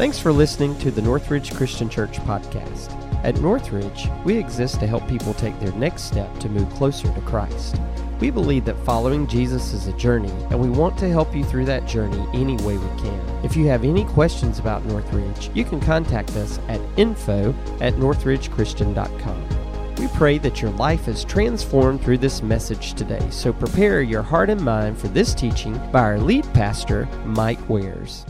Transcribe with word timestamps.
Thanks 0.00 0.18
for 0.18 0.32
listening 0.32 0.78
to 0.78 0.90
the 0.90 1.02
Northridge 1.02 1.52
Christian 1.52 1.90
Church 1.90 2.16
podcast. 2.20 2.90
At 3.22 3.38
Northridge, 3.42 4.08
we 4.24 4.38
exist 4.38 4.80
to 4.80 4.86
help 4.86 5.06
people 5.06 5.34
take 5.34 5.60
their 5.60 5.72
next 5.72 6.04
step 6.04 6.34
to 6.38 6.48
move 6.48 6.70
closer 6.70 7.12
to 7.12 7.20
Christ. 7.20 7.78
We 8.18 8.30
believe 8.30 8.64
that 8.64 8.82
following 8.86 9.26
Jesus 9.26 9.74
is 9.74 9.88
a 9.88 9.96
journey, 9.98 10.32
and 10.48 10.58
we 10.58 10.70
want 10.70 10.96
to 11.00 11.10
help 11.10 11.36
you 11.36 11.44
through 11.44 11.66
that 11.66 11.86
journey 11.86 12.26
any 12.32 12.56
way 12.64 12.78
we 12.78 13.02
can. 13.02 13.44
If 13.44 13.58
you 13.58 13.66
have 13.66 13.84
any 13.84 14.06
questions 14.06 14.58
about 14.58 14.86
Northridge, 14.86 15.50
you 15.52 15.66
can 15.66 15.80
contact 15.80 16.30
us 16.30 16.58
at 16.68 16.80
info 16.96 17.50
at 17.82 17.92
northridgechristian.com. 17.96 19.96
We 19.96 20.08
pray 20.16 20.38
that 20.38 20.62
your 20.62 20.70
life 20.70 21.08
is 21.08 21.24
transformed 21.24 22.00
through 22.00 22.18
this 22.18 22.42
message 22.42 22.94
today, 22.94 23.28
so 23.28 23.52
prepare 23.52 24.00
your 24.00 24.22
heart 24.22 24.48
and 24.48 24.62
mind 24.62 24.96
for 24.96 25.08
this 25.08 25.34
teaching 25.34 25.74
by 25.92 26.00
our 26.00 26.18
lead 26.18 26.50
pastor, 26.54 27.06
Mike 27.26 27.68
Wares. 27.68 28.24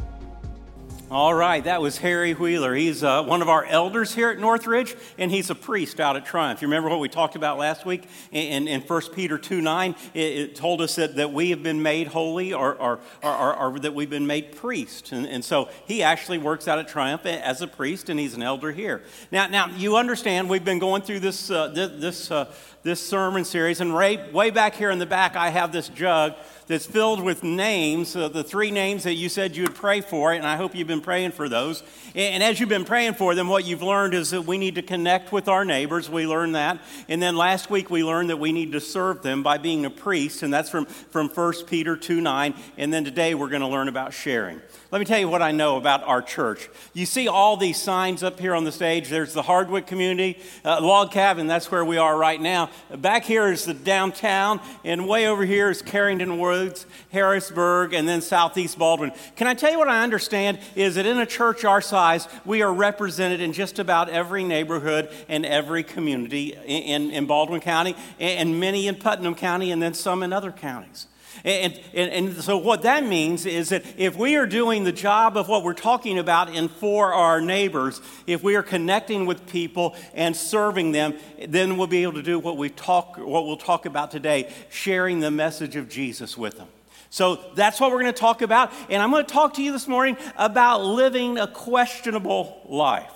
All 1.11 1.35
right, 1.35 1.65
that 1.65 1.83
was 1.83 1.99
Harry 1.99 2.35
Wheeler. 2.35 2.73
He's 2.73 3.03
uh, 3.03 3.25
one 3.25 3.43
of 3.43 3.49
our 3.49 3.65
elders 3.65 4.15
here 4.15 4.31
at 4.31 4.39
Northridge, 4.39 4.95
and 5.19 5.29
he's 5.29 5.51
a 5.51 5.57
priest 5.57 5.99
out 5.99 6.15
at 6.15 6.25
Triumph. 6.25 6.63
You 6.63 6.69
remember 6.69 6.89
what 6.89 7.01
we 7.01 7.09
talked 7.09 7.35
about 7.35 7.59
last 7.59 7.85
week 7.85 8.05
in, 8.31 8.69
in 8.69 8.81
1 8.81 9.03
Peter 9.13 9.37
2 9.37 9.61
9? 9.61 9.97
It, 10.15 10.21
it, 10.21 10.55
told 10.55 10.81
us 10.81 10.95
that, 10.95 11.17
that 11.17 11.33
we 11.33 11.51
have 11.51 11.65
been 11.65 11.83
made 11.83 12.07
holy 12.07 12.53
or, 12.53 12.77
or, 12.77 13.01
or, 13.25 13.57
or 13.57 13.79
that 13.81 13.93
we've 13.93 14.09
been 14.09 14.29
made 14.29 14.55
priests. 14.55 15.11
And, 15.11 15.27
and, 15.27 15.45
so 15.45 15.69
he 15.85 16.05
actually 16.05 16.39
works 16.39 16.69
out 16.69 16.79
at 16.79 16.87
Triumph 16.87 17.27
as 17.27 17.61
a 17.61 17.67
priest, 17.67 18.09
and 18.09 18.21
he's 18.21 18.35
an 18.35 18.45
elder 18.45 18.71
here. 18.71 19.03
Now, 19.33 19.49
now 19.49 19.67
you 19.67 19.97
understand, 19.97 20.49
we've 20.49 20.65
been 20.65 20.79
going 20.79 21.03
through 21.03 21.21
this, 21.21 21.51
uh, 21.51 21.67
this, 21.71 22.31
uh, 22.31 22.53
this 22.85 23.05
sermon 23.05 23.45
series, 23.45 23.81
and 23.81 23.93
way, 23.93 24.31
way 24.31 24.51
back 24.51 24.77
here 24.77 24.91
in 24.91 25.01
the 25.01 25.07
back, 25.07 25.35
I 25.35 25.51
have 25.51 25.73
this 25.73 25.89
jug 25.89 26.35
that's 26.71 26.87
filled 26.87 27.21
with 27.21 27.43
names, 27.43 28.15
uh, 28.15 28.29
the 28.29 28.45
three 28.45 28.71
names 28.71 29.03
that 29.03 29.15
you 29.15 29.29
said 29.29 29.57
you 29.57 29.65
would 29.65 29.75
pray 29.75 30.01
for, 30.01 30.33
and 30.33 30.47
I 30.47 30.55
hope 30.55 30.73
you've 30.73 30.87
been 30.87 31.00
praying 31.01 31.33
for 31.33 31.49
those. 31.49 31.83
And 32.15 32.43
as 32.43 32.59
you've 32.59 32.69
been 32.69 32.85
praying 32.85 33.15
for 33.15 33.35
them, 33.35 33.49
what 33.49 33.65
you've 33.65 33.83
learned 33.83 34.15
is 34.15 34.31
that 34.31 34.43
we 34.43 34.59
need 34.59 34.75
to 34.77 34.83
connect 34.83 35.33
with 35.33 35.49
our 35.49 35.65
neighbors. 35.65 36.11
We 36.11 36.27
learned 36.27 36.55
that. 36.55 36.81
And 37.09 37.23
then 37.23 37.37
last 37.37 37.71
week 37.71 37.91
we 37.91 38.03
learned 38.03 38.31
that 38.31 38.39
we 38.39 38.53
need 38.53 38.73
to 38.73 38.81
serve 38.81 39.23
them 39.23 39.43
by 39.43 39.59
being 39.59 39.85
a 39.85 39.91
priest, 39.91 40.43
and 40.43 40.53
that's 40.53 40.71
from, 40.71 40.87
from 40.87 41.29
1 41.29 41.67
Peter 41.67 41.97
2 41.97 42.21
9. 42.21 42.55
And 42.77 42.93
then 42.93 43.05
today 43.05 43.35
we're 43.35 43.49
going 43.49 43.63
to 43.63 43.69
learn 43.69 43.89
about 43.89 44.13
sharing. 44.13 44.61
Let 44.91 44.99
me 44.99 45.05
tell 45.05 45.21
you 45.21 45.29
what 45.29 45.41
I 45.41 45.53
know 45.53 45.77
about 45.77 46.03
our 46.03 46.21
church. 46.21 46.69
You 46.95 47.07
see 47.07 47.29
all 47.29 47.57
these 47.57 47.81
signs 47.81 48.25
up 48.25 48.41
here 48.41 48.57
on 48.57 48.65
the 48.65 48.73
stage. 48.73 49.09
There's 49.09 49.33
the 49.33 49.43
Hardwick 49.43 49.87
community, 49.87 50.41
uh, 50.65 50.81
Log 50.81 51.13
Cabin, 51.13 51.47
that's 51.47 51.71
where 51.71 51.85
we 51.85 51.97
are 51.97 52.17
right 52.17 52.41
now. 52.41 52.71
Back 52.97 53.25
here 53.25 53.53
is 53.53 53.65
the 53.65 53.75
downtown, 53.75 54.61
and 54.85 55.07
way 55.07 55.29
over 55.29 55.45
here 55.45 55.71
is 55.71 55.83
Carrington 55.83 56.39
Woods, 56.39 56.87
Harrisburg, 57.13 57.93
and 57.95 58.09
then 58.09 58.21
Southeast 58.21 58.79
Baldwin. 58.79 59.13
Can 59.37 59.47
I 59.47 59.55
tell 59.55 59.71
you 59.71 59.79
what 59.79 59.89
I 59.89 60.03
understand 60.03 60.59
is 60.75 60.90
that 60.95 61.07
in 61.07 61.19
a 61.19 61.27
church 61.27 61.65
our 61.65 61.81
size, 61.81 62.29
we 62.45 62.63
are 62.63 62.73
represented 62.73 63.41
in 63.41 63.53
just 63.53 63.79
about 63.79 64.09
every 64.09 64.45
neighborhood 64.45 65.11
and 65.29 65.45
every 65.45 65.83
community 65.83 66.57
in, 66.67 67.11
in 67.11 67.27
Baldwin 67.27 67.61
County, 67.61 67.97
and 68.19 68.61
many 68.61 68.87
in 68.87 68.97
Putnam 68.97 69.35
County, 69.35 69.71
and 69.71 69.83
then 69.83 69.95
some 69.95 70.23
in 70.23 70.33
other 70.33 70.53
counties. 70.53 71.07
And, 71.45 71.81
and, 71.95 72.11
and, 72.11 72.37
so, 72.43 72.59
what 72.59 72.83
that 72.83 73.05
means 73.05 73.47
is 73.47 73.71
that 73.71 73.85
if 73.97 74.17
we 74.17 74.37
are 74.37 74.47
doing 74.47 74.85
the 74.85 74.93
job 74.93 75.37
of 75.37 75.49
what 75.49 75.63
we're 75.63 75.73
talking 75.73 76.19
about 76.19 76.51
and 76.51 76.71
for 76.71 77.15
our 77.15 77.41
neighbors, 77.41 78.01
if 78.27 78.43
we 78.43 78.57
are 78.57 78.63
connecting 78.63 79.27
with 79.27 79.47
people 79.47 79.95
and 80.13 80.37
serving 80.37 80.93
them, 80.93 81.15
then 81.49 81.79
we'll 81.79 81.87
be 81.87 82.03
able 82.03 82.15
to 82.15 82.23
do 82.23 82.39
what, 82.39 82.57
we 82.57 82.69
talk, 82.69 83.17
what 83.17 83.47
we'll 83.47 83.57
talk 83.57 83.87
about 83.87 84.11
today 84.11 84.53
sharing 84.69 85.21
the 85.21 85.31
message 85.31 85.77
of 85.77 85.89
Jesus 85.89 86.37
with 86.37 86.59
them. 86.59 86.69
So, 87.11 87.41
that's 87.55 87.81
what 87.81 87.91
we're 87.91 88.03
going 88.03 88.15
to 88.15 88.21
talk 88.21 88.41
about. 88.41 88.73
And 88.89 89.03
I'm 89.03 89.11
going 89.11 89.27
to 89.27 89.33
talk 89.33 89.55
to 89.55 89.63
you 89.63 89.73
this 89.73 89.89
morning 89.89 90.17
about 90.37 90.83
living 90.83 91.39
a 91.39 91.47
questionable 91.47 92.63
life. 92.69 93.11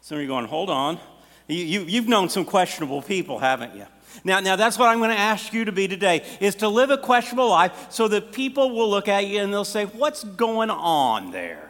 Some 0.00 0.16
of 0.16 0.22
you 0.22 0.28
going, 0.28 0.46
hold 0.46 0.70
on. 0.70 0.98
You, 1.46 1.64
you, 1.64 1.80
you've 1.82 2.08
known 2.08 2.28
some 2.28 2.44
questionable 2.44 3.02
people, 3.02 3.38
haven't 3.38 3.74
you? 3.74 3.86
Now, 4.24 4.40
now 4.40 4.56
that's 4.56 4.78
what 4.78 4.88
I'm 4.88 4.98
going 4.98 5.10
to 5.10 5.18
ask 5.18 5.52
you 5.52 5.66
to 5.66 5.72
be 5.72 5.88
today 5.88 6.24
is 6.40 6.56
to 6.56 6.68
live 6.68 6.90
a 6.90 6.98
questionable 6.98 7.48
life 7.48 7.86
so 7.90 8.08
that 8.08 8.32
people 8.32 8.70
will 8.70 8.88
look 8.88 9.08
at 9.08 9.26
you 9.26 9.40
and 9.40 9.52
they'll 9.52 9.64
say, 9.64 9.84
What's 9.84 10.24
going 10.24 10.70
on 10.70 11.30
there? 11.30 11.67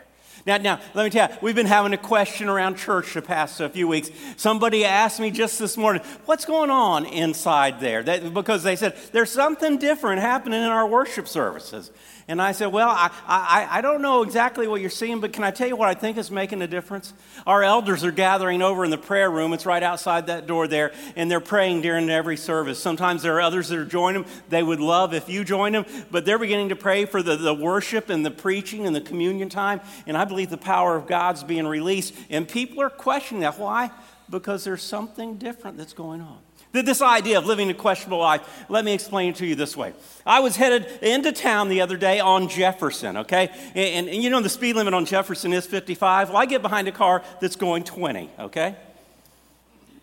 Now, 0.48 0.56
now, 0.56 0.80
let 0.94 1.04
me 1.04 1.10
tell 1.10 1.28
you, 1.28 1.36
we've 1.42 1.54
been 1.54 1.66
having 1.66 1.92
a 1.92 1.98
question 1.98 2.48
around 2.48 2.78
church 2.78 3.12
the 3.12 3.20
past 3.20 3.60
few 3.74 3.86
weeks. 3.86 4.10
Somebody 4.38 4.86
asked 4.86 5.20
me 5.20 5.30
just 5.30 5.58
this 5.58 5.76
morning, 5.76 6.00
what's 6.24 6.46
going 6.46 6.70
on 6.70 7.04
inside 7.04 7.80
there? 7.80 8.02
That, 8.02 8.32
because 8.32 8.62
they 8.62 8.74
said, 8.74 8.96
there's 9.12 9.30
something 9.30 9.76
different 9.76 10.22
happening 10.22 10.62
in 10.62 10.68
our 10.68 10.86
worship 10.86 11.28
services. 11.28 11.90
And 12.28 12.42
I 12.42 12.52
said, 12.52 12.66
Well, 12.66 12.90
I, 12.90 13.10
I, 13.26 13.78
I 13.78 13.80
don't 13.80 14.02
know 14.02 14.22
exactly 14.22 14.68
what 14.68 14.82
you're 14.82 14.90
seeing, 14.90 15.20
but 15.20 15.32
can 15.32 15.44
I 15.44 15.50
tell 15.50 15.66
you 15.66 15.76
what 15.76 15.88
I 15.88 15.94
think 15.94 16.18
is 16.18 16.30
making 16.30 16.60
a 16.60 16.66
difference? 16.66 17.14
Our 17.46 17.62
elders 17.62 18.04
are 18.04 18.12
gathering 18.12 18.60
over 18.60 18.84
in 18.84 18.90
the 18.90 18.98
prayer 18.98 19.30
room. 19.30 19.54
It's 19.54 19.64
right 19.64 19.82
outside 19.82 20.26
that 20.26 20.46
door 20.46 20.68
there, 20.68 20.92
and 21.16 21.30
they're 21.30 21.40
praying 21.40 21.80
during 21.80 22.10
every 22.10 22.36
service. 22.36 22.78
Sometimes 22.78 23.22
there 23.22 23.36
are 23.36 23.40
others 23.40 23.70
that 23.70 23.78
are 23.78 23.86
joining 23.86 24.24
them. 24.24 24.32
They 24.50 24.62
would 24.62 24.78
love 24.78 25.14
if 25.14 25.30
you 25.30 25.42
join 25.42 25.72
them, 25.72 25.86
but 26.10 26.26
they're 26.26 26.38
beginning 26.38 26.68
to 26.68 26.76
pray 26.76 27.06
for 27.06 27.22
the, 27.22 27.36
the 27.36 27.54
worship 27.54 28.10
and 28.10 28.26
the 28.26 28.30
preaching 28.30 28.86
and 28.86 28.94
the 28.94 29.00
communion 29.00 29.48
time. 29.48 29.80
And 30.06 30.14
I 30.14 30.26
believe 30.26 30.50
the 30.50 30.58
power 30.58 30.96
of 30.96 31.06
God's 31.06 31.42
being 31.42 31.66
released. 31.66 32.14
And 32.28 32.46
people 32.46 32.82
are 32.82 32.90
questioning 32.90 33.40
that. 33.40 33.58
Why? 33.58 33.90
Because 34.28 34.64
there's 34.64 34.82
something 34.82 35.38
different 35.38 35.78
that's 35.78 35.94
going 35.94 36.20
on. 36.20 36.40
This 36.72 37.00
idea 37.00 37.38
of 37.38 37.46
living 37.46 37.70
a 37.70 37.74
questionable 37.74 38.18
life, 38.18 38.66
let 38.68 38.84
me 38.84 38.92
explain 38.92 39.30
it 39.30 39.36
to 39.36 39.46
you 39.46 39.54
this 39.54 39.74
way. 39.74 39.94
I 40.26 40.40
was 40.40 40.54
headed 40.56 40.86
into 41.02 41.32
town 41.32 41.70
the 41.70 41.80
other 41.80 41.96
day 41.96 42.20
on 42.20 42.48
Jefferson, 42.48 43.16
okay? 43.18 43.48
And, 43.74 43.78
and, 43.78 44.08
and, 44.08 44.22
you 44.22 44.28
know 44.28 44.42
the 44.42 44.50
speed 44.50 44.76
limit 44.76 44.92
on 44.92 45.06
Jefferson 45.06 45.54
is 45.54 45.64
55. 45.64 46.28
Well, 46.28 46.36
I 46.36 46.44
get 46.44 46.60
behind 46.60 46.86
a 46.86 46.92
car 46.92 47.22
that's 47.40 47.56
going 47.56 47.84
20, 47.84 48.30
okay? 48.38 48.76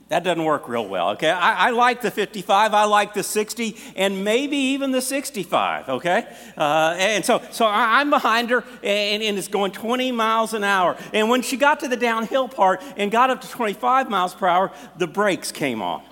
That 0.07 0.23
doesn't 0.23 0.43
work 0.43 0.67
real 0.67 0.87
well, 0.87 1.09
okay? 1.11 1.29
I, 1.29 1.67
I 1.67 1.69
like 1.69 2.01
the 2.01 2.09
55, 2.09 2.73
I 2.73 2.85
like 2.85 3.13
the 3.13 3.23
60, 3.23 3.77
and 3.95 4.23
maybe 4.23 4.57
even 4.57 4.91
the 4.91 5.01
65, 5.01 5.89
okay? 5.89 6.27
Uh, 6.57 6.95
and 6.97 7.23
so, 7.23 7.43
so 7.51 7.67
I'm 7.67 8.09
behind 8.09 8.49
her, 8.49 8.63
and, 8.83 9.21
and 9.21 9.37
it's 9.37 9.47
going 9.47 9.71
20 9.71 10.11
miles 10.11 10.55
an 10.55 10.63
hour. 10.63 10.97
And 11.13 11.29
when 11.29 11.43
she 11.43 11.57
got 11.57 11.79
to 11.81 11.87
the 11.87 11.97
downhill 11.97 12.47
part 12.47 12.81
and 12.97 13.11
got 13.11 13.29
up 13.29 13.41
to 13.41 13.49
25 13.49 14.09
miles 14.09 14.33
per 14.33 14.47
hour, 14.47 14.71
the 14.97 15.07
brakes 15.07 15.51
came 15.51 15.81
on. 15.83 16.03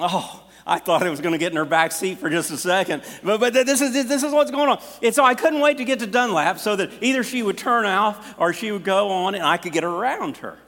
Oh, 0.00 0.42
I 0.66 0.78
thought 0.78 1.06
it 1.06 1.10
was 1.10 1.20
going 1.20 1.32
to 1.32 1.38
get 1.38 1.52
in 1.52 1.56
her 1.56 1.64
back 1.64 1.92
seat 1.92 2.18
for 2.18 2.30
just 2.30 2.50
a 2.50 2.56
second. 2.56 3.02
But, 3.22 3.40
but 3.40 3.52
this, 3.52 3.80
is, 3.80 3.92
this 3.92 4.22
is 4.22 4.32
what's 4.32 4.50
going 4.50 4.68
on. 4.68 4.80
And 5.02 5.14
so 5.14 5.24
I 5.24 5.34
couldn't 5.34 5.60
wait 5.60 5.78
to 5.78 5.84
get 5.84 5.98
to 6.00 6.06
Dunlap 6.06 6.58
so 6.58 6.76
that 6.76 6.90
either 7.00 7.22
she 7.22 7.42
would 7.42 7.58
turn 7.58 7.86
off 7.86 8.34
or 8.38 8.52
she 8.52 8.72
would 8.72 8.84
go 8.84 9.10
on 9.10 9.34
and 9.34 9.44
I 9.44 9.56
could 9.56 9.72
get 9.72 9.84
around 9.84 10.38
her. 10.38 10.58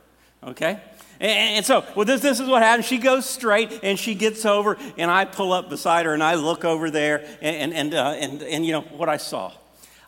Okay? 0.44 0.80
And, 1.20 1.56
and 1.56 1.64
so, 1.64 1.84
well, 1.94 2.04
this, 2.04 2.20
this 2.20 2.40
is 2.40 2.48
what 2.48 2.62
happens. 2.62 2.86
She 2.86 2.98
goes 2.98 3.24
straight 3.28 3.80
and 3.82 3.98
she 3.98 4.14
gets 4.14 4.44
over, 4.44 4.76
and 4.98 5.10
I 5.10 5.24
pull 5.24 5.52
up 5.52 5.70
beside 5.70 6.04
her 6.04 6.14
and 6.14 6.22
I 6.22 6.34
look 6.34 6.64
over 6.64 6.90
there, 6.90 7.24
and, 7.40 7.72
and, 7.72 7.74
and, 7.74 7.94
uh, 7.94 8.16
and, 8.18 8.42
and 8.42 8.66
you 8.66 8.72
know 8.72 8.80
what 8.80 9.08
I 9.08 9.18
saw? 9.18 9.52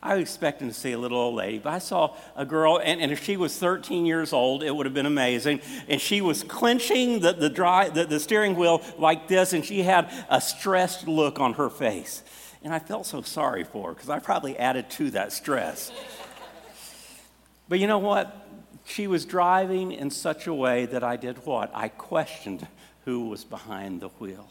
I 0.05 0.17
was 0.17 0.23
expecting 0.23 0.69
to 0.69 0.75
see 0.75 0.93
a 0.93 0.99
little 0.99 1.17
old 1.17 1.35
lady, 1.35 1.59
but 1.59 1.73
I 1.73 1.79
saw 1.79 2.15
a 2.37 2.45
girl, 2.45 2.79
and, 2.85 3.01
and, 3.01 3.11
if 3.11 3.25
she 3.25 3.39
was 3.39 3.57
13 3.57 4.05
years 4.05 4.35
old, 4.35 4.63
it 4.63 4.71
would 4.71 4.85
have 4.85 4.93
been 4.93 5.07
amazing. 5.07 5.63
And 5.89 5.99
she 5.99 6.21
was 6.21 6.43
clenching 6.43 7.21
the, 7.21 7.33
the, 7.33 7.49
dry, 7.49 7.89
the, 7.89 8.05
the 8.05 8.21
steering 8.21 8.55
wheel 8.55 8.83
like 8.99 9.29
this, 9.29 9.55
and 9.55 9.65
she 9.65 9.83
had 9.83 10.13
a 10.29 10.43
stressed 10.43 11.09
look 11.09 11.41
on 11.41 11.55
her 11.55 11.71
face. 11.71 12.23
And 12.63 12.75
I 12.75 12.81
felt 12.81 13.07
so 13.07 13.23
sorry 13.23 13.65
for 13.65 13.89
her 13.89 13.95
because 13.95 14.11
I 14.11 14.19
probably 14.19 14.59
added 14.59 14.91
to 14.91 15.11
that 15.13 15.33
stress. 15.33 15.91
but 17.71 17.79
you 17.79 17.87
know 17.87 17.99
what? 17.99 18.47
She 18.85 19.07
was 19.07 19.25
driving 19.25 19.91
in 19.91 20.11
such 20.11 20.47
a 20.47 20.53
way 20.53 20.85
that 20.85 21.03
I 21.03 21.17
did 21.17 21.47
what? 21.47 21.71
I 21.75 21.89
questioned 21.89 22.67
who 23.07 23.31
was 23.31 23.43
behind 23.43 24.03
the 24.03 24.09
wheel. 24.09 24.51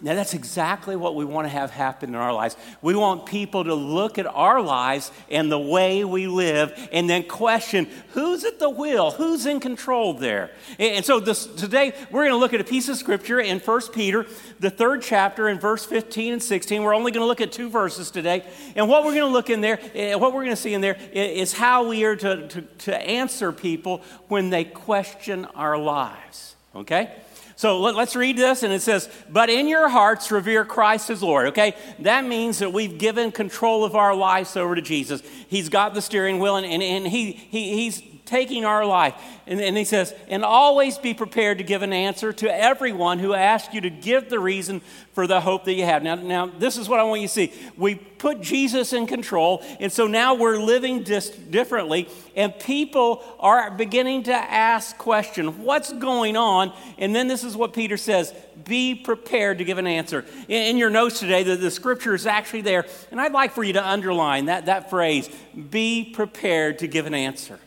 Now, 0.00 0.14
that's 0.14 0.32
exactly 0.32 0.94
what 0.94 1.16
we 1.16 1.24
want 1.24 1.46
to 1.46 1.48
have 1.48 1.72
happen 1.72 2.10
in 2.10 2.14
our 2.14 2.32
lives. 2.32 2.56
We 2.80 2.94
want 2.94 3.26
people 3.26 3.64
to 3.64 3.74
look 3.74 4.16
at 4.16 4.26
our 4.26 4.62
lives 4.62 5.10
and 5.28 5.50
the 5.50 5.58
way 5.58 6.04
we 6.04 6.28
live 6.28 6.88
and 6.92 7.10
then 7.10 7.24
question 7.24 7.88
who's 8.10 8.44
at 8.44 8.60
the 8.60 8.70
wheel? 8.70 9.10
Who's 9.10 9.44
in 9.44 9.58
control 9.58 10.14
there? 10.14 10.52
And 10.78 11.04
so, 11.04 11.18
this, 11.18 11.46
today 11.46 11.94
we're 12.12 12.22
going 12.22 12.32
to 12.32 12.36
look 12.36 12.54
at 12.54 12.60
a 12.60 12.64
piece 12.64 12.88
of 12.88 12.96
scripture 12.96 13.40
in 13.40 13.58
1 13.58 13.80
Peter, 13.92 14.24
the 14.60 14.70
third 14.70 15.02
chapter, 15.02 15.48
in 15.48 15.58
verse 15.58 15.84
15 15.84 16.34
and 16.34 16.42
16. 16.42 16.80
We're 16.80 16.94
only 16.94 17.10
going 17.10 17.24
to 17.24 17.26
look 17.26 17.40
at 17.40 17.50
two 17.50 17.68
verses 17.68 18.12
today. 18.12 18.44
And 18.76 18.88
what 18.88 19.02
we're 19.04 19.14
going 19.14 19.26
to 19.26 19.32
look 19.32 19.50
in 19.50 19.60
there, 19.60 19.80
eh, 19.94 20.14
what 20.14 20.32
we're 20.32 20.44
going 20.44 20.54
to 20.54 20.62
see 20.62 20.74
in 20.74 20.80
there, 20.80 20.96
is 21.10 21.52
how 21.52 21.88
we 21.88 22.04
are 22.04 22.14
to, 22.14 22.46
to, 22.46 22.62
to 22.62 22.96
answer 22.96 23.50
people 23.50 24.02
when 24.28 24.50
they 24.50 24.62
question 24.62 25.44
our 25.56 25.76
lives. 25.76 26.54
Okay? 26.76 27.10
So 27.58 27.80
let, 27.80 27.96
us 27.96 28.14
read 28.14 28.36
this, 28.36 28.62
and 28.62 28.72
it 28.72 28.82
says, 28.82 29.08
But 29.28 29.50
in 29.50 29.66
your 29.66 29.88
hearts 29.88 30.30
revere 30.30 30.64
Christ 30.64 31.10
as 31.10 31.24
Lord, 31.24 31.48
okay? 31.48 31.74
That 31.98 32.24
means 32.24 32.60
that 32.60 32.72
we've 32.72 32.98
given 32.98 33.32
control 33.32 33.84
of 33.84 33.96
our 33.96 34.14
lives 34.14 34.56
over 34.56 34.76
to 34.76 34.80
Jesus. 34.80 35.24
He's 35.48 35.68
got 35.68 35.92
the 35.92 36.00
steering 36.00 36.38
wheel, 36.38 36.54
and, 36.54 36.64
and, 36.64 36.80
and 36.84 37.08
he, 37.08 37.32
he, 37.32 37.74
he's 37.74 38.00
taking 38.28 38.64
our 38.64 38.84
life. 38.84 39.14
And, 39.46 39.60
and 39.60 39.76
he 39.76 39.84
says, 39.84 40.14
and 40.28 40.44
always 40.44 40.98
be 40.98 41.14
prepared 41.14 41.58
to 41.58 41.64
give 41.64 41.82
an 41.82 41.94
answer 41.94 42.32
to 42.34 42.54
everyone 42.54 43.18
who 43.18 43.32
asks 43.32 43.72
you 43.72 43.80
to 43.80 43.90
give 43.90 44.28
the 44.28 44.38
reason 44.38 44.82
for 45.14 45.26
the 45.26 45.40
hope 45.40 45.64
that 45.64 45.72
you 45.72 45.84
have. 45.84 46.02
Now, 46.02 46.16
now 46.16 46.46
this 46.46 46.76
is 46.76 46.88
what 46.88 47.00
I 47.00 47.04
want 47.04 47.22
you 47.22 47.28
to 47.28 47.32
see. 47.32 47.52
We 47.76 47.94
put 47.94 48.40
Jesus 48.42 48.92
in 48.92 49.06
control, 49.06 49.62
and 49.80 49.90
so 49.90 50.06
now 50.06 50.34
we're 50.34 50.58
living 50.58 51.02
dis- 51.02 51.30
differently, 51.30 52.08
and 52.36 52.56
people 52.58 53.24
are 53.40 53.70
beginning 53.70 54.24
to 54.24 54.34
ask 54.34 54.98
questions 54.98 55.56
what's 55.56 55.92
going 55.92 56.36
on? 56.36 56.72
And 56.98 57.14
then 57.14 57.26
this 57.26 57.42
is 57.42 57.56
what 57.56 57.72
Peter 57.72 57.96
says 57.96 58.34
be 58.64 58.94
prepared 58.94 59.58
to 59.58 59.64
give 59.64 59.78
an 59.78 59.86
answer. 59.86 60.26
In, 60.48 60.62
in 60.62 60.76
your 60.76 60.90
notes 60.90 61.20
today, 61.20 61.42
the, 61.42 61.56
the 61.56 61.70
scripture 61.70 62.14
is 62.14 62.26
actually 62.26 62.62
there, 62.62 62.84
and 63.10 63.20
I'd 63.20 63.32
like 63.32 63.52
for 63.52 63.64
you 63.64 63.72
to 63.72 63.88
underline 63.88 64.46
that, 64.46 64.66
that 64.66 64.90
phrase 64.90 65.30
be 65.70 66.12
prepared 66.14 66.80
to 66.80 66.86
give 66.86 67.06
an 67.06 67.14
answer. 67.14 67.58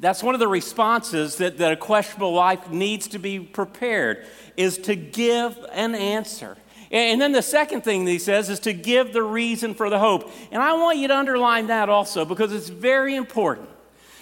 That's 0.00 0.22
one 0.22 0.34
of 0.34 0.38
the 0.38 0.48
responses 0.48 1.36
that, 1.36 1.58
that 1.58 1.72
a 1.72 1.76
questionable 1.76 2.32
life 2.32 2.70
needs 2.70 3.08
to 3.08 3.18
be 3.18 3.40
prepared, 3.40 4.26
is 4.56 4.78
to 4.78 4.94
give 4.94 5.58
an 5.72 5.94
answer. 5.94 6.56
And 6.90 7.20
then 7.20 7.32
the 7.32 7.42
second 7.42 7.82
thing 7.82 8.04
that 8.04 8.10
he 8.10 8.18
says 8.18 8.48
is 8.48 8.60
to 8.60 8.72
give 8.72 9.12
the 9.12 9.22
reason 9.22 9.74
for 9.74 9.90
the 9.90 9.98
hope. 9.98 10.30
And 10.50 10.62
I 10.62 10.72
want 10.74 10.98
you 10.98 11.08
to 11.08 11.16
underline 11.16 11.66
that 11.66 11.88
also 11.88 12.24
because 12.24 12.52
it's 12.52 12.68
very 12.70 13.14
important. 13.14 13.68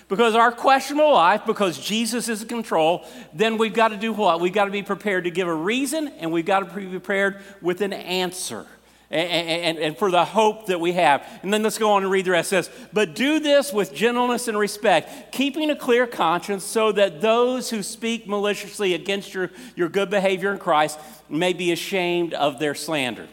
Because 0.08 0.34
our 0.34 0.52
questionable 0.52 1.12
life, 1.12 1.44
because 1.46 1.79
Jesus 1.79 2.29
is 2.29 2.43
in 2.43 2.49
control, 2.49 3.05
then 3.32 3.58
we've 3.58 3.75
got 3.75 3.88
to 3.88 3.96
do 3.96 4.12
what? 4.12 4.40
We've 4.40 4.52
got 4.52 4.67
to 4.67 4.70
be 4.70 4.82
prepared 4.82 5.25
to 5.25 5.31
give 5.31 5.49
a 5.49 5.55
reason 5.55 6.08
and 6.08 6.32
we've 6.32 6.46
got 6.46 6.61
to 6.61 6.75
be 6.75 6.87
prepared 6.87 7.40
with 7.61 7.81
an 7.81 7.93
answer 7.93 8.67
and, 9.11 9.31
and, 9.31 9.79
and, 9.79 9.97
for 9.97 10.11
the 10.11 10.25
hope 10.25 10.67
that 10.67 10.81
we 10.81 10.93
have. 10.93 11.26
And 11.43 11.53
then 11.53 11.62
let's 11.62 11.79
go 11.79 11.93
on 11.93 12.03
and 12.03 12.11
read 12.11 12.25
the 12.25 12.32
rest. 12.32 12.53
It 12.53 12.64
says, 12.64 12.70
But 12.93 13.14
do 13.14 13.38
this 13.38 13.73
with 13.73 13.94
gentleness 13.94 14.49
and 14.49 14.58
respect, 14.58 15.32
keeping 15.32 15.70
a 15.70 15.76
clear 15.76 16.06
conscience, 16.06 16.64
so 16.64 16.91
that 16.93 17.20
those 17.20 17.70
who 17.70 17.82
speak 17.82 18.26
maliciously 18.26 18.94
against 18.94 19.32
your, 19.32 19.50
your 19.76 19.88
good 19.88 20.11
behavior 20.11 20.53
in 20.53 20.58
Christ 20.58 20.99
may 21.29 21.53
be 21.53 21.70
ashamed 21.70 22.35
of 22.35 22.58
their 22.58 22.75
slander. 22.75 23.29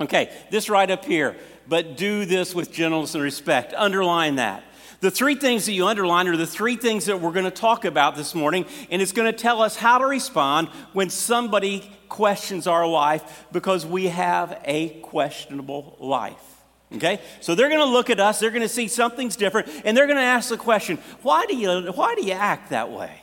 Okay, 0.00 0.32
this 0.50 0.68
right 0.68 0.90
up 0.90 1.04
here. 1.04 1.36
But 1.66 1.96
do 1.96 2.24
this 2.24 2.54
with 2.54 2.72
gentleness 2.72 3.14
and 3.14 3.24
respect. 3.24 3.72
Underline 3.74 4.36
that. 4.36 4.64
The 5.00 5.10
three 5.10 5.34
things 5.34 5.66
that 5.66 5.72
you 5.72 5.86
underline 5.86 6.28
are 6.28 6.36
the 6.36 6.46
three 6.46 6.76
things 6.76 7.06
that 7.06 7.20
we're 7.20 7.32
going 7.32 7.44
to 7.44 7.50
talk 7.50 7.84
about 7.84 8.16
this 8.16 8.34
morning, 8.34 8.66
and 8.90 9.02
it's 9.02 9.12
going 9.12 9.30
to 9.30 9.38
tell 9.38 9.60
us 9.62 9.76
how 9.76 9.98
to 9.98 10.06
respond 10.06 10.68
when 10.92 11.10
somebody 11.10 11.90
questions 12.08 12.66
our 12.66 12.86
life 12.86 13.46
because 13.52 13.84
we 13.84 14.06
have 14.06 14.60
a 14.64 15.00
questionable 15.00 15.96
life. 15.98 16.62
Okay? 16.92 17.20
So 17.40 17.54
they're 17.54 17.68
going 17.68 17.80
to 17.80 17.86
look 17.86 18.10
at 18.10 18.20
us, 18.20 18.38
they're 18.38 18.50
going 18.50 18.62
to 18.62 18.68
see 18.68 18.88
something's 18.88 19.36
different, 19.36 19.68
and 19.84 19.96
they're 19.96 20.06
going 20.06 20.18
to 20.18 20.22
ask 20.22 20.48
the 20.48 20.56
question, 20.56 20.98
why 21.22 21.46
do 21.46 21.56
you, 21.56 21.92
why 21.92 22.14
do 22.14 22.24
you 22.24 22.32
act 22.32 22.70
that 22.70 22.90
way? 22.90 23.20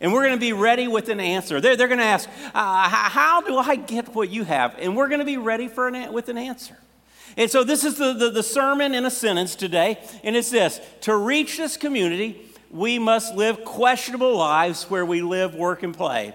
And 0.00 0.12
we're 0.12 0.22
going 0.22 0.34
to 0.34 0.40
be 0.40 0.52
ready 0.52 0.88
with 0.88 1.08
an 1.08 1.20
answer. 1.20 1.60
They're, 1.60 1.76
they're 1.76 1.86
going 1.86 2.00
to 2.00 2.04
ask, 2.04 2.28
uh, 2.52 2.88
how 2.88 3.40
do 3.40 3.56
I 3.56 3.76
get 3.76 4.12
what 4.14 4.30
you 4.30 4.42
have? 4.42 4.74
And 4.80 4.96
we're 4.96 5.06
going 5.06 5.20
to 5.20 5.24
be 5.24 5.36
ready 5.36 5.68
for 5.68 5.86
an, 5.86 6.12
with 6.12 6.28
an 6.28 6.36
answer. 6.36 6.76
And 7.36 7.50
so 7.50 7.64
this 7.64 7.84
is 7.84 7.96
the, 7.96 8.12
the, 8.12 8.30
the 8.30 8.42
sermon 8.42 8.94
in 8.94 9.04
a 9.06 9.10
sentence 9.10 9.54
today, 9.54 9.98
and 10.22 10.36
it's 10.36 10.50
this 10.50 10.80
To 11.02 11.16
reach 11.16 11.56
this 11.56 11.76
community, 11.76 12.46
we 12.70 12.98
must 12.98 13.34
live 13.34 13.64
questionable 13.64 14.36
lives 14.36 14.84
where 14.84 15.04
we 15.04 15.22
live, 15.22 15.54
work, 15.54 15.82
and 15.82 15.96
play 15.96 16.34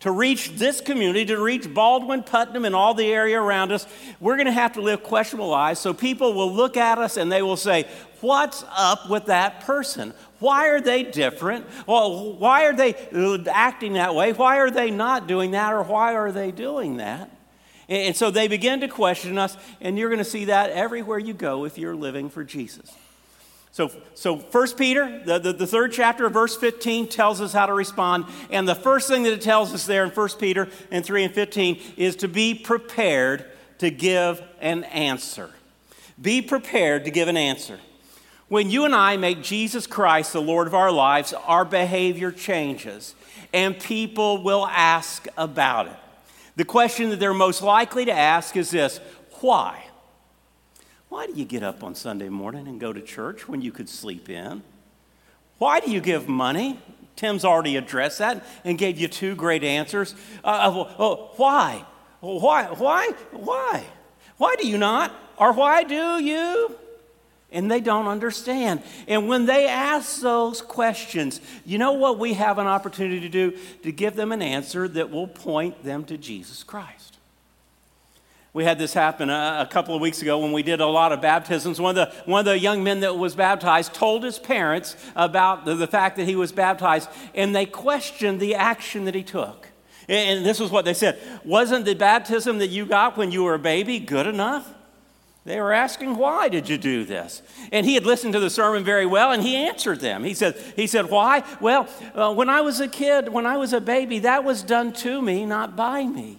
to 0.00 0.12
reach 0.12 0.50
this 0.50 0.80
community, 0.80 1.24
to 1.26 1.40
reach 1.40 1.72
Baldwin, 1.72 2.22
Putnam, 2.22 2.64
and 2.64 2.74
all 2.74 2.94
the 2.94 3.06
area 3.06 3.40
around 3.40 3.72
us, 3.72 3.86
we're 4.20 4.36
going 4.36 4.46
to 4.46 4.52
have 4.52 4.74
to 4.74 4.80
live 4.80 5.02
questionable 5.02 5.48
lives. 5.48 5.80
So 5.80 5.92
people 5.92 6.34
will 6.34 6.52
look 6.52 6.76
at 6.76 6.98
us 6.98 7.16
and 7.16 7.32
they 7.32 7.42
will 7.42 7.56
say, 7.56 7.86
What's 8.20 8.64
up 8.76 9.08
with 9.08 9.26
that 9.26 9.60
person? 9.60 10.12
Why 10.40 10.68
are 10.68 10.80
they 10.80 11.04
different? 11.04 11.66
Well, 11.86 12.34
why 12.34 12.64
are 12.66 12.72
they 12.72 12.94
uh, 13.12 13.38
acting 13.48 13.92
that 13.92 14.14
way? 14.14 14.32
Why 14.32 14.58
are 14.58 14.70
they 14.70 14.90
not 14.90 15.28
doing 15.28 15.52
that? 15.52 15.72
Or 15.72 15.84
why 15.84 16.14
are 16.14 16.32
they 16.32 16.50
doing 16.50 16.96
that? 16.96 17.30
And 17.88 18.14
so 18.14 18.30
they 18.30 18.48
begin 18.48 18.80
to 18.80 18.88
question 18.88 19.38
us, 19.38 19.56
and 19.80 19.98
you're 19.98 20.10
going 20.10 20.18
to 20.18 20.24
see 20.24 20.46
that 20.46 20.70
everywhere 20.70 21.18
you 21.18 21.32
go 21.32 21.64
if 21.64 21.78
you're 21.78 21.96
living 21.96 22.28
for 22.28 22.44
Jesus. 22.44 22.94
So, 23.72 23.90
so 24.14 24.36
1 24.36 24.76
Peter, 24.76 25.22
the, 25.24 25.38
the, 25.38 25.52
the, 25.52 25.66
third 25.66 25.92
chapter 25.92 26.26
of 26.26 26.32
verse 26.32 26.56
15, 26.56 27.08
tells 27.08 27.40
us 27.40 27.52
how 27.52 27.66
to 27.66 27.72
respond. 27.72 28.24
And 28.50 28.68
the 28.68 28.74
first 28.74 29.08
thing 29.08 29.22
that 29.22 29.32
it 29.32 29.40
tells 29.40 29.72
us 29.72 29.86
there 29.86 30.04
in 30.04 30.10
1 30.10 30.28
Peter 30.38 30.68
and 30.90 31.04
3 31.04 31.24
and 31.24 31.34
15 31.34 31.80
is 31.96 32.16
to 32.16 32.28
be 32.28 32.54
prepared 32.54 33.44
to 33.78 33.90
give 33.90 34.42
an 34.60 34.84
answer. 34.84 35.50
Be 36.20 36.42
prepared 36.42 37.04
to 37.04 37.10
give 37.10 37.28
an 37.28 37.36
answer. 37.36 37.78
When 38.48 38.70
you 38.70 38.84
and 38.84 38.94
I 38.94 39.16
make 39.16 39.42
Jesus 39.42 39.86
Christ 39.86 40.32
the 40.32 40.42
Lord 40.42 40.66
of 40.66 40.74
our 40.74 40.90
lives, 40.90 41.32
our 41.32 41.64
behavior 41.64 42.32
changes, 42.32 43.14
and 43.52 43.78
people 43.78 44.42
will 44.42 44.66
ask 44.66 45.28
about 45.36 45.86
it. 45.86 45.96
The 46.58 46.64
question 46.64 47.10
that 47.10 47.20
they're 47.20 47.32
most 47.32 47.62
likely 47.62 48.04
to 48.06 48.12
ask 48.12 48.56
is 48.56 48.72
this 48.72 48.98
why? 49.40 49.84
Why 51.08 51.28
do 51.28 51.32
you 51.34 51.44
get 51.44 51.62
up 51.62 51.84
on 51.84 51.94
Sunday 51.94 52.28
morning 52.28 52.66
and 52.66 52.80
go 52.80 52.92
to 52.92 53.00
church 53.00 53.48
when 53.48 53.62
you 53.62 53.70
could 53.70 53.88
sleep 53.88 54.28
in? 54.28 54.64
Why 55.58 55.78
do 55.78 55.88
you 55.88 56.00
give 56.00 56.28
money? 56.28 56.80
Tim's 57.14 57.44
already 57.44 57.76
addressed 57.76 58.18
that 58.18 58.44
and 58.64 58.76
gave 58.76 58.98
you 58.98 59.06
two 59.06 59.36
great 59.36 59.62
answers. 59.62 60.16
Uh, 60.42 60.48
uh, 60.48 60.94
well, 60.98 61.32
why? 61.36 61.86
Why? 62.18 62.64
Why? 62.64 63.12
Why? 63.30 63.84
Why 64.36 64.56
do 64.56 64.66
you 64.66 64.78
not? 64.78 65.14
Or 65.36 65.52
why 65.52 65.84
do 65.84 66.20
you? 66.20 66.76
And 67.50 67.70
they 67.70 67.80
don't 67.80 68.06
understand. 68.06 68.82
And 69.06 69.26
when 69.26 69.46
they 69.46 69.66
ask 69.66 70.20
those 70.20 70.60
questions, 70.60 71.40
you 71.64 71.78
know 71.78 71.92
what 71.92 72.18
we 72.18 72.34
have 72.34 72.58
an 72.58 72.66
opportunity 72.66 73.20
to 73.20 73.28
do? 73.28 73.56
To 73.84 73.92
give 73.92 74.16
them 74.16 74.32
an 74.32 74.42
answer 74.42 74.86
that 74.88 75.10
will 75.10 75.28
point 75.28 75.82
them 75.82 76.04
to 76.04 76.18
Jesus 76.18 76.62
Christ. 76.62 77.18
We 78.52 78.64
had 78.64 78.78
this 78.78 78.92
happen 78.92 79.30
a, 79.30 79.66
a, 79.68 79.72
couple 79.72 79.94
of 79.94 80.00
weeks 80.00 80.20
ago 80.20 80.38
when 80.38 80.52
we 80.52 80.62
did 80.62 80.80
a 80.80 80.86
lot 80.86 81.12
of 81.12 81.20
baptisms. 81.20 81.80
One 81.80 81.96
of, 81.96 82.08
the, 82.08 82.30
one 82.30 82.40
of 82.40 82.46
the 82.46 82.58
young 82.58 82.82
men 82.82 83.00
that 83.00 83.16
was 83.16 83.34
baptized 83.34 83.94
told 83.94 84.24
his 84.24 84.38
parents 84.38 84.96
about 85.14 85.64
the, 85.64 85.74
the 85.74 85.86
fact 85.86 86.16
that 86.16 86.24
he 86.24 86.34
was 86.34 86.50
baptized, 86.50 87.08
and 87.34 87.54
they 87.54 87.66
questioned 87.66 88.40
the 88.40 88.54
action 88.54 89.04
that 89.04 89.14
he 89.14 89.22
took. 89.22 89.68
And, 90.08 90.38
and 90.38 90.46
this 90.46 90.58
was 90.58 90.70
what 90.70 90.84
they 90.84 90.94
said 90.94 91.20
Wasn't 91.44 91.84
the 91.84 91.94
baptism 91.94 92.58
that 92.58 92.68
you 92.68 92.86
got 92.86 93.16
when 93.16 93.30
you 93.30 93.44
were 93.44 93.54
a 93.54 93.58
baby 93.58 93.98
good 93.98 94.26
enough? 94.26 94.74
They 95.48 95.62
were 95.62 95.72
asking, 95.72 96.18
why 96.18 96.50
did 96.50 96.68
you 96.68 96.76
do 96.76 97.06
this? 97.06 97.40
And 97.72 97.86
he 97.86 97.94
had 97.94 98.04
listened 98.04 98.34
to 98.34 98.40
the 98.40 98.50
sermon 98.50 98.84
very 98.84 99.06
well, 99.06 99.32
and 99.32 99.42
he 99.42 99.56
answered 99.56 99.98
them. 99.98 100.22
He 100.22 100.34
said, 100.34 100.56
he 100.76 100.86
said 100.86 101.08
why? 101.08 101.42
Well, 101.58 101.88
uh, 102.14 102.34
when 102.34 102.50
I 102.50 102.60
was 102.60 102.80
a 102.80 102.86
kid, 102.86 103.30
when 103.30 103.46
I 103.46 103.56
was 103.56 103.72
a 103.72 103.80
baby, 103.80 104.18
that 104.18 104.44
was 104.44 104.62
done 104.62 104.92
to 104.92 105.22
me, 105.22 105.46
not 105.46 105.74
by 105.74 106.04
me. 106.04 106.38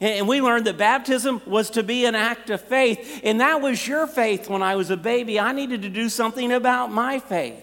And 0.00 0.26
we 0.26 0.40
learned 0.40 0.66
that 0.68 0.78
baptism 0.78 1.42
was 1.44 1.68
to 1.70 1.82
be 1.82 2.06
an 2.06 2.14
act 2.14 2.48
of 2.48 2.62
faith. 2.62 3.20
And 3.22 3.42
that 3.42 3.60
was 3.60 3.86
your 3.86 4.06
faith 4.06 4.48
when 4.48 4.62
I 4.62 4.74
was 4.74 4.88
a 4.88 4.96
baby. 4.96 5.38
I 5.38 5.52
needed 5.52 5.82
to 5.82 5.90
do 5.90 6.08
something 6.08 6.50
about 6.50 6.90
my 6.90 7.18
faith. 7.18 7.62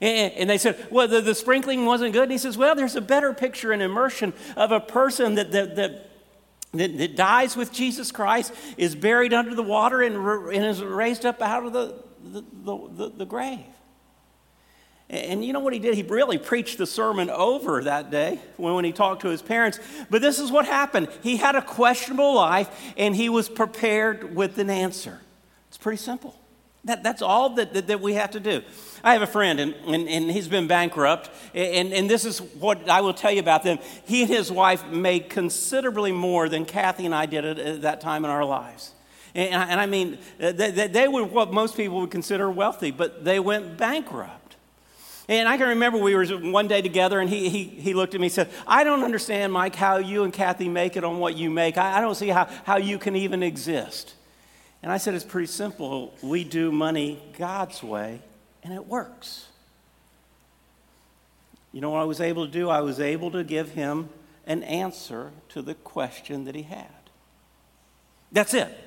And, 0.00 0.48
they 0.48 0.56
said, 0.56 0.86
well, 0.90 1.06
the, 1.06 1.20
the, 1.20 1.34
sprinkling 1.34 1.84
wasn't 1.84 2.14
good. 2.14 2.24
And 2.24 2.32
he 2.32 2.38
says, 2.38 2.56
well, 2.56 2.74
there's 2.74 2.96
a 2.96 3.02
better 3.02 3.34
picture 3.34 3.74
in 3.74 3.82
immersion 3.82 4.32
of 4.56 4.72
a 4.72 4.80
person 4.80 5.34
that, 5.34 5.52
that, 5.52 5.76
that, 5.76 6.10
that, 6.80 6.98
that 6.98 7.16
dies 7.16 7.56
with 7.56 7.72
Jesus 7.72 8.12
Christ, 8.12 8.52
is 8.76 8.94
buried 8.94 9.32
under 9.32 9.54
the 9.54 9.62
water, 9.62 10.02
and, 10.02 10.16
and 10.16 10.64
is 10.64 10.82
raised 10.82 11.24
up 11.24 11.40
out 11.42 11.64
of 11.64 11.72
the, 11.72 11.94
the, 12.24 12.42
the, 12.64 13.08
the 13.10 13.26
grave. 13.26 13.64
And 15.10 15.44
you 15.44 15.52
know 15.52 15.60
what 15.60 15.74
he 15.74 15.78
did? 15.78 15.94
He 15.94 16.02
really 16.02 16.38
preached 16.38 16.78
the 16.78 16.86
sermon 16.86 17.28
over 17.28 17.84
that 17.84 18.10
day 18.10 18.40
when 18.56 18.84
he 18.84 18.92
talked 18.92 19.22
to 19.22 19.28
his 19.28 19.42
parents. 19.42 19.78
But 20.08 20.22
this 20.22 20.38
is 20.38 20.50
what 20.50 20.64
happened 20.64 21.08
he 21.22 21.36
had 21.36 21.54
a 21.54 21.62
questionable 21.62 22.34
life 22.34 22.92
and 22.96 23.14
he 23.14 23.28
was 23.28 23.48
prepared 23.48 24.34
with 24.34 24.58
an 24.58 24.70
answer. 24.70 25.20
It's 25.68 25.76
pretty 25.76 25.98
simple. 25.98 26.34
That, 26.84 27.02
that's 27.02 27.22
all 27.22 27.50
that, 27.50 27.72
that, 27.72 27.86
that, 27.86 28.00
we 28.00 28.14
have 28.14 28.32
to 28.32 28.40
do. 28.40 28.62
I 29.02 29.14
have 29.14 29.22
a 29.22 29.26
friend, 29.26 29.58
and, 29.58 29.74
and, 29.86 30.06
and 30.06 30.30
he's 30.30 30.48
been 30.48 30.66
bankrupt, 30.66 31.30
and, 31.54 31.94
and 31.94 32.10
this 32.10 32.26
is 32.26 32.40
what 32.40 32.90
I 32.90 33.00
will 33.00 33.14
tell 33.14 33.30
you 33.30 33.40
about 33.40 33.62
them. 33.62 33.78
He 34.04 34.22
and 34.22 34.30
his 34.30 34.52
wife 34.52 34.86
made 34.88 35.30
considerably 35.30 36.12
more 36.12 36.48
than 36.48 36.66
Kathy 36.66 37.06
and 37.06 37.14
I 37.14 37.24
did 37.24 37.44
at, 37.44 37.58
at 37.58 37.82
that 37.82 38.00
time 38.02 38.24
in 38.24 38.30
our 38.30 38.44
lives. 38.44 38.92
And, 39.34 39.54
and 39.54 39.80
I 39.80 39.86
mean, 39.86 40.18
uh, 40.40 40.52
they, 40.52 40.70
they 40.70 41.08
were 41.08 41.24
what 41.24 41.52
most 41.52 41.76
people 41.76 42.00
would 42.00 42.10
consider 42.10 42.50
wealthy, 42.50 42.90
but 42.90 43.24
they 43.24 43.40
went 43.40 43.78
bankrupt. 43.78 44.56
And 45.26 45.48
I 45.48 45.56
can 45.56 45.68
remember 45.68 45.98
we 45.98 46.14
were 46.14 46.26
one 46.26 46.68
day 46.68 46.82
together, 46.82 47.18
and 47.18 47.30
he, 47.30 47.48
he, 47.48 47.64
he 47.64 47.94
looked 47.94 48.14
at 48.14 48.20
me 48.20 48.26
and 48.26 48.32
said, 48.32 48.50
I 48.66 48.84
don't 48.84 49.02
understand, 49.02 49.54
Mike, 49.54 49.74
how 49.74 49.96
you 49.96 50.24
and 50.24 50.32
Kathy 50.32 50.68
make 50.68 50.98
it 50.98 51.04
on 51.04 51.18
what 51.18 51.34
you 51.34 51.48
make. 51.48 51.78
I, 51.78 51.98
I 51.98 52.00
don't 52.02 52.14
see 52.14 52.28
how, 52.28 52.44
how 52.64 52.76
you 52.76 52.98
can 52.98 53.16
even 53.16 53.42
exist. 53.42 54.14
And 54.84 54.92
I 54.92 54.98
said, 54.98 55.14
It's 55.14 55.24
pretty 55.24 55.46
simple. 55.46 56.12
We 56.22 56.44
do 56.44 56.70
money 56.70 57.18
God's 57.38 57.82
way, 57.82 58.20
and 58.62 58.74
it 58.74 58.86
works. 58.86 59.46
You 61.72 61.80
know 61.80 61.88
what 61.88 62.02
I 62.02 62.04
was 62.04 62.20
able 62.20 62.44
to 62.44 62.52
do? 62.52 62.68
I 62.68 62.82
was 62.82 63.00
able 63.00 63.30
to 63.30 63.42
give 63.42 63.70
him 63.70 64.10
an 64.46 64.62
answer 64.62 65.32
to 65.48 65.62
the 65.62 65.72
question 65.72 66.44
that 66.44 66.54
he 66.54 66.64
had. 66.64 66.86
That's 68.30 68.52
it. 68.52 68.78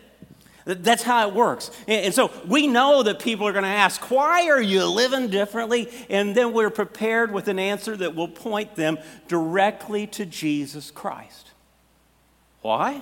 That's 0.65 1.01
how 1.01 1.27
it 1.29 1.33
works. 1.33 1.71
And 1.87 2.13
so 2.13 2.31
we 2.45 2.67
know 2.67 3.01
that 3.01 3.17
people 3.17 3.47
are 3.47 3.51
going 3.51 3.63
to 3.63 3.69
ask, 3.69 4.11
Why 4.11 4.49
are 4.49 4.61
you 4.61 4.85
living 4.85 5.31
differently? 5.31 5.89
And 6.11 6.35
then 6.35 6.53
we're 6.53 6.69
prepared 6.69 7.31
with 7.31 7.47
an 7.47 7.57
answer 7.57 7.97
that 7.97 8.13
will 8.13 8.27
point 8.27 8.75
them 8.75 8.99
directly 9.27 10.05
to 10.07 10.27
Jesus 10.27 10.91
Christ. 10.91 11.53
Why? 12.61 13.01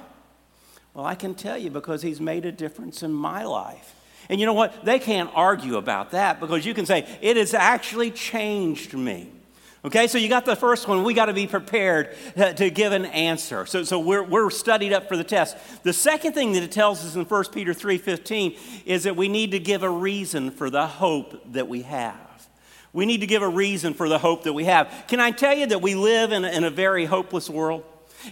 Well, 0.95 1.05
I 1.05 1.15
can 1.15 1.35
tell 1.35 1.57
you 1.57 1.69
because 1.69 2.01
he's 2.01 2.21
made 2.21 2.45
a 2.45 2.53
difference 2.53 3.03
in 3.03 3.11
my 3.11 3.43
life. 3.43 3.93
And 4.29 4.39
you 4.39 4.45
know 4.45 4.53
what? 4.53 4.85
They 4.85 4.97
can't 4.97 5.29
argue 5.35 5.75
about 5.75 6.11
that 6.11 6.39
because 6.39 6.65
you 6.65 6.73
can 6.73 6.85
say, 6.85 7.05
It 7.21 7.37
has 7.37 7.53
actually 7.53 8.11
changed 8.11 8.93
me. 8.93 9.29
Okay, 9.83 10.07
so 10.07 10.17
you 10.17 10.29
got 10.29 10.45
the 10.45 10.55
first 10.55 10.87
one. 10.87 11.03
We 11.03 11.13
got 11.13 11.25
to 11.25 11.33
be 11.33 11.45
prepared 11.45 12.15
uh, 12.35 12.53
to 12.53 12.71
give 12.71 12.91
an 12.91 13.05
answer. 13.05 13.67
So, 13.67 13.83
so 13.83 13.99
we're, 13.99 14.23
we're 14.23 14.49
studied 14.49 14.93
up 14.93 15.07
for 15.07 15.15
the 15.15 15.23
test. 15.23 15.57
The 15.83 15.93
second 15.93 16.33
thing 16.33 16.53
that 16.53 16.63
it 16.63 16.71
tells 16.71 17.05
us 17.05 17.15
in 17.15 17.25
1 17.25 17.43
Peter 17.51 17.71
3.15 17.71 18.57
is 18.87 19.03
that 19.03 19.15
we 19.15 19.27
need 19.27 19.51
to 19.51 19.59
give 19.59 19.83
a 19.83 19.89
reason 19.89 20.49
for 20.49 20.71
the 20.71 20.87
hope 20.87 21.53
that 21.53 21.67
we 21.67 21.83
have. 21.83 22.47
We 22.93 23.05
need 23.05 23.21
to 23.21 23.27
give 23.27 23.43
a 23.43 23.49
reason 23.49 23.93
for 23.93 24.09
the 24.09 24.17
hope 24.17 24.45
that 24.45 24.53
we 24.53 24.63
have. 24.63 24.91
Can 25.07 25.19
I 25.19 25.29
tell 25.29 25.55
you 25.55 25.67
that 25.67 25.83
we 25.83 25.93
live 25.93 26.31
in 26.31 26.45
in 26.45 26.63
a 26.63 26.71
very 26.71 27.05
hopeless 27.05 27.47
world? 27.47 27.83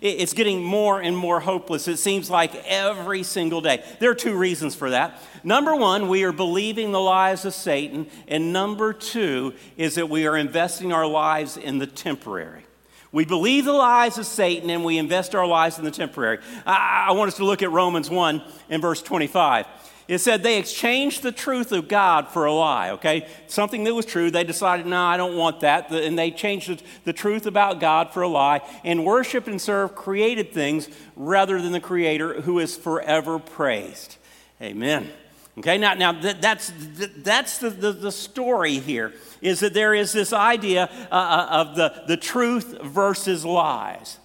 It's 0.01 0.33
getting 0.33 0.63
more 0.63 1.01
and 1.01 1.15
more 1.15 1.39
hopeless, 1.39 1.87
it 1.87 1.97
seems 1.97 2.29
like 2.29 2.55
every 2.65 3.23
single 3.23 3.61
day. 3.61 3.83
There 3.99 4.11
are 4.11 4.15
two 4.15 4.37
reasons 4.37 4.75
for 4.75 4.89
that. 4.91 5.21
Number 5.43 5.75
one, 5.75 6.07
we 6.07 6.23
are 6.23 6.31
believing 6.31 6.91
the 6.91 7.01
lies 7.01 7.45
of 7.45 7.53
Satan. 7.53 8.07
And 8.27 8.53
number 8.53 8.93
two 8.93 9.53
is 9.77 9.95
that 9.95 10.09
we 10.09 10.25
are 10.27 10.37
investing 10.37 10.93
our 10.93 11.07
lives 11.07 11.57
in 11.57 11.79
the 11.79 11.87
temporary. 11.87 12.65
We 13.11 13.25
believe 13.25 13.65
the 13.65 13.73
lies 13.73 14.17
of 14.17 14.25
Satan 14.25 14.71
and 14.71 14.83
we 14.83 14.97
invest 14.97 15.35
our 15.35 15.45
lives 15.45 15.77
in 15.77 15.85
the 15.85 15.91
temporary. 15.91 16.39
I, 16.65 17.07
I 17.09 17.11
want 17.11 17.27
us 17.27 17.37
to 17.37 17.45
look 17.45 17.61
at 17.61 17.71
Romans 17.71 18.09
1 18.09 18.41
and 18.69 18.81
verse 18.81 19.03
25. 19.03 19.67
It 20.07 20.17
said 20.17 20.43
they 20.43 20.57
exchanged 20.57 21.23
the 21.23 21.31
truth 21.31 21.71
of 21.71 21.87
God 21.87 22.27
for 22.27 22.45
a 22.45 22.53
lie, 22.53 22.91
okay? 22.91 23.27
Something 23.47 23.85
that 23.85 23.93
was 23.93 24.05
true. 24.05 24.29
They 24.29 24.43
decided, 24.43 24.85
no, 24.85 25.01
I 25.01 25.15
don't 25.15 25.37
want 25.37 25.61
that. 25.61 25.91
And 25.91 26.19
they 26.19 26.29
changed 26.29 26.83
the 27.05 27.13
truth 27.13 27.45
about 27.45 27.79
God 27.79 28.11
for 28.11 28.21
a 28.21 28.27
lie 28.27 28.61
and 28.83 29.05
worship 29.05 29.47
and 29.47 29.61
serve 29.61 29.95
created 29.95 30.51
things 30.51 30.89
rather 31.15 31.61
than 31.61 31.71
the 31.71 31.79
Creator 31.79 32.41
who 32.41 32.59
is 32.59 32.75
forever 32.75 33.39
praised. 33.39 34.17
Amen. 34.61 35.09
Okay, 35.57 35.77
now, 35.77 35.93
now 35.93 36.11
that's, 36.13 36.73
that's 37.17 37.59
the, 37.59 37.69
the, 37.69 37.91
the 37.91 38.11
story 38.11 38.79
here 38.79 39.13
is 39.41 39.59
that 39.59 39.73
there 39.73 39.93
is 39.93 40.11
this 40.11 40.33
idea 40.33 40.89
uh, 41.11 41.15
uh, 41.15 41.47
of 41.51 41.75
the, 41.75 42.03
the 42.07 42.17
truth 42.17 42.81
versus 42.81 43.45
lies. 43.45 44.17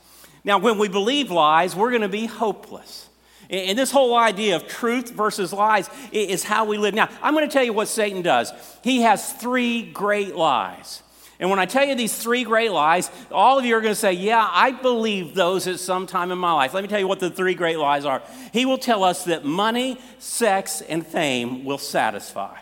Now, 0.43 0.59
when 0.59 0.79
we 0.79 0.89
believe 0.89 1.31
lies, 1.31 1.77
we're 1.77 1.91
going 1.91 2.03
to 2.03 2.09
be 2.09 2.27
hopeless. 2.27 3.08
And 3.50 3.78
this 3.78 3.90
whole 3.90 4.14
idea 4.14 4.57
of 4.57 4.69
truth 4.69 5.11
versus 5.11 5.52
lies 5.52 5.88
is 6.12 6.45
how 6.45 6.67
we 6.67 6.76
live. 6.76 6.95
Now, 6.95 7.09
I'm 7.23 7.35
going 7.35 7.49
to 7.49 7.52
tell 7.52 7.64
you 7.64 7.73
what 7.73 7.88
Satan 7.88 8.21
does. 8.21 8.52
He 8.83 9.02
has 9.02 9.33
three 9.33 9.83
great 9.83 10.37
lies. 10.37 11.02
And 11.40 11.50
when 11.50 11.59
I 11.59 11.67
tell 11.67 11.85
you 11.85 11.95
these 11.95 12.17
three 12.17 12.45
great 12.45 12.73
lies, 12.73 13.11
all 13.31 13.59
of 13.59 13.64
you 13.64 13.76
are 13.76 13.81
going 13.81 13.93
to 13.93 14.00
say, 14.00 14.12
Yeah, 14.12 14.47
I 14.50 14.73
believe 14.73 15.35
those 15.35 15.67
at 15.67 15.78
some 15.78 16.07
time 16.07 16.33
in 16.33 16.38
my 16.38 16.52
life. 16.52 16.75
Let 16.75 16.83
me 16.83 16.88
tell 16.88 16.99
you 16.99 17.07
what 17.07 17.21
the 17.21 17.31
three 17.31 17.55
great 17.55 17.78
lies 17.78 18.05
are. 18.05 18.23
He 18.52 18.67
will 18.67 18.78
tell 18.78 19.05
us 19.05 19.25
that 19.25 19.45
money, 19.45 20.00
sex, 20.19 20.81
and 20.81 21.07
fame 21.07 21.64
will 21.64 21.78
satisfy. 21.78 22.57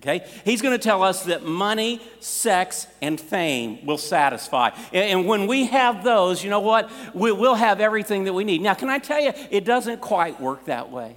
Okay? 0.00 0.26
He's 0.44 0.62
going 0.62 0.76
to 0.76 0.82
tell 0.82 1.02
us 1.02 1.24
that 1.24 1.44
money, 1.44 2.00
sex, 2.20 2.86
and 3.02 3.20
fame 3.20 3.84
will 3.84 3.98
satisfy. 3.98 4.70
And 4.92 5.26
when 5.26 5.46
we 5.46 5.66
have 5.66 6.02
those, 6.02 6.42
you 6.42 6.48
know 6.48 6.60
what? 6.60 6.90
We'll 7.14 7.54
have 7.54 7.80
everything 7.80 8.24
that 8.24 8.32
we 8.32 8.44
need. 8.44 8.62
Now, 8.62 8.74
can 8.74 8.88
I 8.88 8.98
tell 8.98 9.20
you, 9.20 9.32
it 9.50 9.64
doesn't 9.66 10.00
quite 10.00 10.40
work 10.40 10.64
that 10.66 10.90
way. 10.90 11.16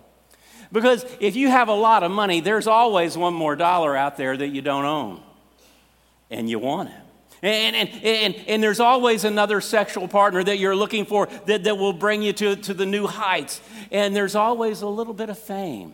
Because 0.73 1.05
if 1.19 1.35
you 1.35 1.49
have 1.49 1.69
a 1.69 1.73
lot 1.73 2.03
of 2.03 2.11
money, 2.11 2.41
there's 2.41 2.67
always 2.67 3.15
one 3.15 3.33
more 3.33 3.55
dollar 3.55 3.95
out 3.95 4.17
there 4.17 4.35
that 4.35 4.47
you 4.47 4.61
don't 4.61 4.85
own, 4.85 5.21
and 6.29 6.49
you 6.49 6.59
want 6.59 6.89
it. 6.89 6.95
And, 7.43 7.75
and, 7.75 7.89
and, 8.03 8.35
and, 8.47 8.63
there's 8.63 8.79
always 8.79 9.25
another 9.25 9.59
sexual 9.59 10.07
partner 10.07 10.41
that 10.45 10.59
you're 10.59 10.77
looking 10.77 11.05
for 11.05 11.27
that, 11.45 11.65
that 11.65 11.77
will 11.77 11.91
bring 11.91 12.21
you 12.21 12.31
to, 12.33 12.55
to 12.55 12.73
the 12.73 12.85
new 12.85 13.05
heights. 13.05 13.59
And 13.91 14.15
there's 14.15 14.33
always 14.33 14.81
a 14.81 14.87
little 14.87 15.13
bit 15.13 15.29
of 15.29 15.37
fame. 15.37 15.93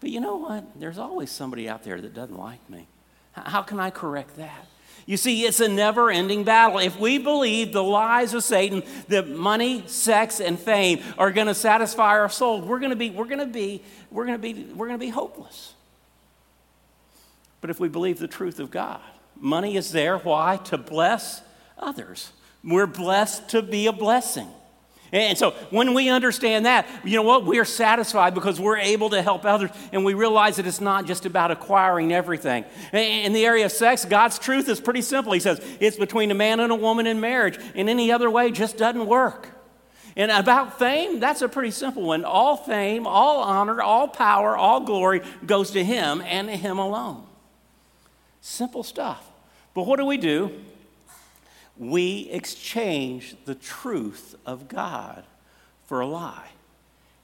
But 0.00 0.10
you 0.10 0.20
know 0.20 0.36
what? 0.36 0.78
There's 0.78 0.98
always 0.98 1.30
somebody 1.30 1.68
out 1.68 1.82
there 1.82 2.00
that 2.00 2.14
doesn't 2.14 2.38
like 2.38 2.68
me. 2.70 2.86
How 3.32 3.62
can 3.62 3.80
I 3.80 3.90
correct 3.90 4.36
that? 4.36 4.66
You 5.06 5.16
see, 5.16 5.46
it's 5.46 5.60
a 5.60 5.68
never 5.68 6.10
ending 6.10 6.44
battle. 6.44 6.78
If 6.78 6.98
we 6.98 7.16
believe 7.16 7.72
the 7.72 7.82
lies 7.82 8.34
of 8.34 8.44
Satan 8.44 8.82
that 9.08 9.26
money, 9.26 9.82
sex, 9.86 10.38
and 10.38 10.58
fame 10.58 11.00
are 11.16 11.30
going 11.30 11.46
to 11.46 11.54
satisfy 11.54 12.18
our 12.18 12.28
soul, 12.28 12.60
we're 12.60 12.78
going 12.78 12.90
to 12.90 12.96
be, 12.96 13.08
we're 13.08 13.24
going 13.24 13.38
to 13.38 13.46
be, 13.46 13.82
we're 14.10 14.26
going 14.26 14.40
to 14.40 14.42
be, 14.42 14.64
we're 14.74 14.86
going 14.86 15.00
to 15.00 15.04
be 15.04 15.10
hopeless. 15.10 15.72
But 17.60 17.70
if 17.70 17.80
we 17.80 17.88
believe 17.88 18.18
the 18.18 18.28
truth 18.28 18.60
of 18.60 18.70
God, 18.70 19.00
money 19.40 19.76
is 19.76 19.92
there. 19.92 20.18
Why? 20.18 20.58
To 20.64 20.78
bless 20.78 21.42
others. 21.78 22.30
We're 22.62 22.86
blessed 22.86 23.48
to 23.50 23.62
be 23.62 23.86
a 23.86 23.92
blessing. 23.92 24.48
And 25.12 25.38
so 25.38 25.52
when 25.70 25.94
we 25.94 26.10
understand 26.10 26.66
that, 26.66 26.86
you 27.02 27.16
know 27.16 27.22
what? 27.22 27.46
We 27.46 27.58
are 27.58 27.64
satisfied 27.64 28.34
because 28.34 28.60
we're 28.60 28.76
able 28.76 29.10
to 29.10 29.22
help 29.22 29.44
others 29.44 29.70
and 29.92 30.04
we 30.04 30.14
realize 30.14 30.56
that 30.56 30.66
it's 30.66 30.80
not 30.80 31.06
just 31.06 31.24
about 31.24 31.50
acquiring 31.50 32.12
everything. 32.12 32.64
In 32.92 33.32
the 33.32 33.46
area 33.46 33.64
of 33.64 33.72
sex, 33.72 34.04
God's 34.04 34.38
truth 34.38 34.68
is 34.68 34.80
pretty 34.80 35.02
simple. 35.02 35.32
He 35.32 35.40
says 35.40 35.60
it's 35.80 35.96
between 35.96 36.30
a 36.30 36.34
man 36.34 36.60
and 36.60 36.70
a 36.70 36.76
woman 36.76 37.06
in 37.06 37.20
marriage, 37.20 37.58
and 37.74 37.88
any 37.88 38.12
other 38.12 38.30
way 38.30 38.50
just 38.50 38.76
doesn't 38.76 39.06
work. 39.06 39.48
And 40.16 40.30
about 40.32 40.78
fame, 40.78 41.20
that's 41.20 41.42
a 41.42 41.48
pretty 41.48 41.70
simple 41.70 42.02
one. 42.02 42.24
All 42.24 42.56
fame, 42.56 43.06
all 43.06 43.40
honor, 43.40 43.80
all 43.80 44.08
power, 44.08 44.56
all 44.56 44.80
glory 44.80 45.22
goes 45.46 45.70
to 45.70 45.84
Him 45.84 46.20
and 46.22 46.48
to 46.48 46.56
Him 46.56 46.78
alone. 46.78 47.24
Simple 48.40 48.82
stuff. 48.82 49.24
But 49.74 49.86
what 49.86 49.98
do 49.98 50.04
we 50.04 50.16
do? 50.16 50.52
We 51.78 52.28
exchange 52.30 53.36
the 53.44 53.54
truth 53.54 54.34
of 54.44 54.68
God 54.68 55.24
for 55.86 56.00
a 56.00 56.06
lie 56.06 56.48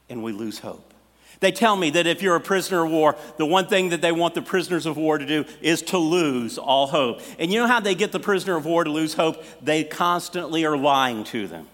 and 0.08 0.23
we 0.23 0.32
lose 0.32 0.61
hope. 0.61 0.92
They 1.40 1.52
tell 1.52 1.76
me 1.76 1.90
that 1.90 2.06
if 2.06 2.23
you're 2.23 2.37
a 2.37 2.40
prisoner 2.40 2.84
of 2.84 2.90
war, 2.90 3.16
the 3.37 3.46
one 3.46 3.66
thing 3.66 3.90
that 3.90 4.00
they 4.00 4.12
want 4.12 4.34
the 4.34 4.42
prisoners 4.42 4.87
of 4.87 4.96
war 4.96 5.18
to 5.18 5.26
do 5.26 5.44
is 5.61 5.82
to 5.82 5.99
lose 5.99 6.56
all 6.56 6.87
hope. 6.87 7.20
And 7.38 7.52
you 7.52 7.61
know 7.61 7.66
how 7.66 7.80
they 7.80 7.94
get 7.94 8.12
the 8.12 8.20
prisoner 8.20 8.56
of 8.56 8.64
war 8.64 8.84
to 8.84 8.90
lose 8.90 9.14
hope? 9.14 9.42
They 9.61 9.84
constantly 9.84 10.64
are 10.64 10.76
lying 10.76 11.25
to 11.25 11.46
them. 11.46 11.66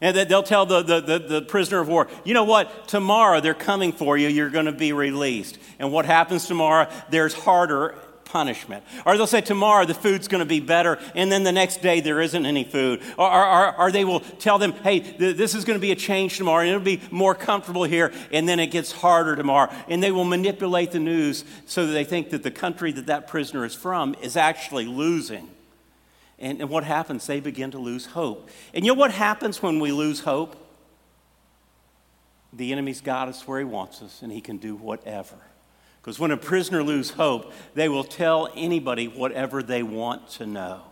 And 0.00 0.16
they'll 0.16 0.42
tell 0.42 0.66
the, 0.66 0.82
the, 0.82 1.00
the, 1.00 1.18
the, 1.18 1.42
prisoner 1.42 1.80
of 1.80 1.88
war, 1.88 2.06
you 2.24 2.34
know 2.34 2.44
what? 2.44 2.86
Tomorrow 2.86 3.40
they're 3.40 3.54
coming 3.54 3.92
for 3.92 4.18
you. 4.18 4.28
You're 4.28 4.50
going 4.50 4.66
to 4.66 4.72
be 4.72 4.92
released. 4.92 5.58
And 5.78 5.90
what 5.90 6.04
happens 6.04 6.46
tomorrow? 6.46 6.90
There's 7.08 7.32
harder 7.32 7.94
punishment. 8.26 8.84
Or 9.06 9.16
they'll 9.16 9.26
say 9.26 9.40
tomorrow 9.40 9.86
the 9.86 9.94
food's 9.94 10.28
going 10.28 10.40
to 10.40 10.44
be 10.44 10.60
better, 10.60 10.98
and 11.14 11.32
then 11.32 11.42
the 11.42 11.52
next 11.52 11.80
day 11.80 12.00
there 12.00 12.20
isn't 12.20 12.44
any 12.44 12.64
food. 12.64 13.00
Or, 13.16 13.30
or, 13.32 13.78
or 13.78 13.90
they 13.90 14.04
will 14.04 14.20
tell 14.20 14.58
them, 14.58 14.72
hey, 14.72 15.00
th- 15.00 15.36
this 15.36 15.54
is 15.54 15.64
going 15.64 15.78
to 15.78 15.80
be 15.80 15.92
a 15.92 15.96
change 15.96 16.36
tomorrow, 16.36 16.60
and 16.60 16.68
it'll 16.68 16.80
be 16.80 17.00
more 17.10 17.34
comfortable 17.34 17.84
here, 17.84 18.12
and 18.30 18.48
then 18.48 18.60
it 18.60 18.66
gets 18.66 18.92
harder 18.92 19.34
tomorrow. 19.34 19.72
And 19.88 20.02
they 20.02 20.12
will 20.12 20.24
manipulate 20.24 20.92
the 20.92 21.00
news 21.00 21.44
so 21.64 21.86
that 21.86 21.92
they 21.92 22.04
think 22.04 22.30
that 22.30 22.42
the 22.42 22.50
country 22.50 22.92
that 22.92 23.06
that 23.06 23.26
prisoner 23.26 23.64
is 23.64 23.74
from 23.74 24.14
is 24.20 24.36
actually 24.36 24.86
losing. 24.86 25.48
And, 26.38 26.60
and 26.60 26.68
what 26.68 26.84
happens? 26.84 27.26
They 27.26 27.40
begin 27.40 27.70
to 27.70 27.78
lose 27.78 28.06
hope. 28.06 28.50
And 28.74 28.84
you 28.84 28.92
know 28.92 28.98
what 28.98 29.12
happens 29.12 29.62
when 29.62 29.80
we 29.80 29.90
lose 29.92 30.20
hope? 30.20 30.56
The 32.52 32.72
enemy's 32.72 33.00
got 33.00 33.28
us 33.28 33.46
where 33.46 33.58
he 33.58 33.64
wants 33.64 34.02
us, 34.02 34.22
and 34.22 34.32
he 34.32 34.40
can 34.40 34.58
do 34.58 34.74
whatever. 34.76 35.36
Because 36.06 36.20
when 36.20 36.30
a 36.30 36.36
prisoner 36.36 36.84
loses 36.84 37.10
hope, 37.10 37.52
they 37.74 37.88
will 37.88 38.04
tell 38.04 38.48
anybody 38.54 39.08
whatever 39.08 39.60
they 39.60 39.82
want 39.82 40.28
to 40.30 40.46
know. 40.46 40.82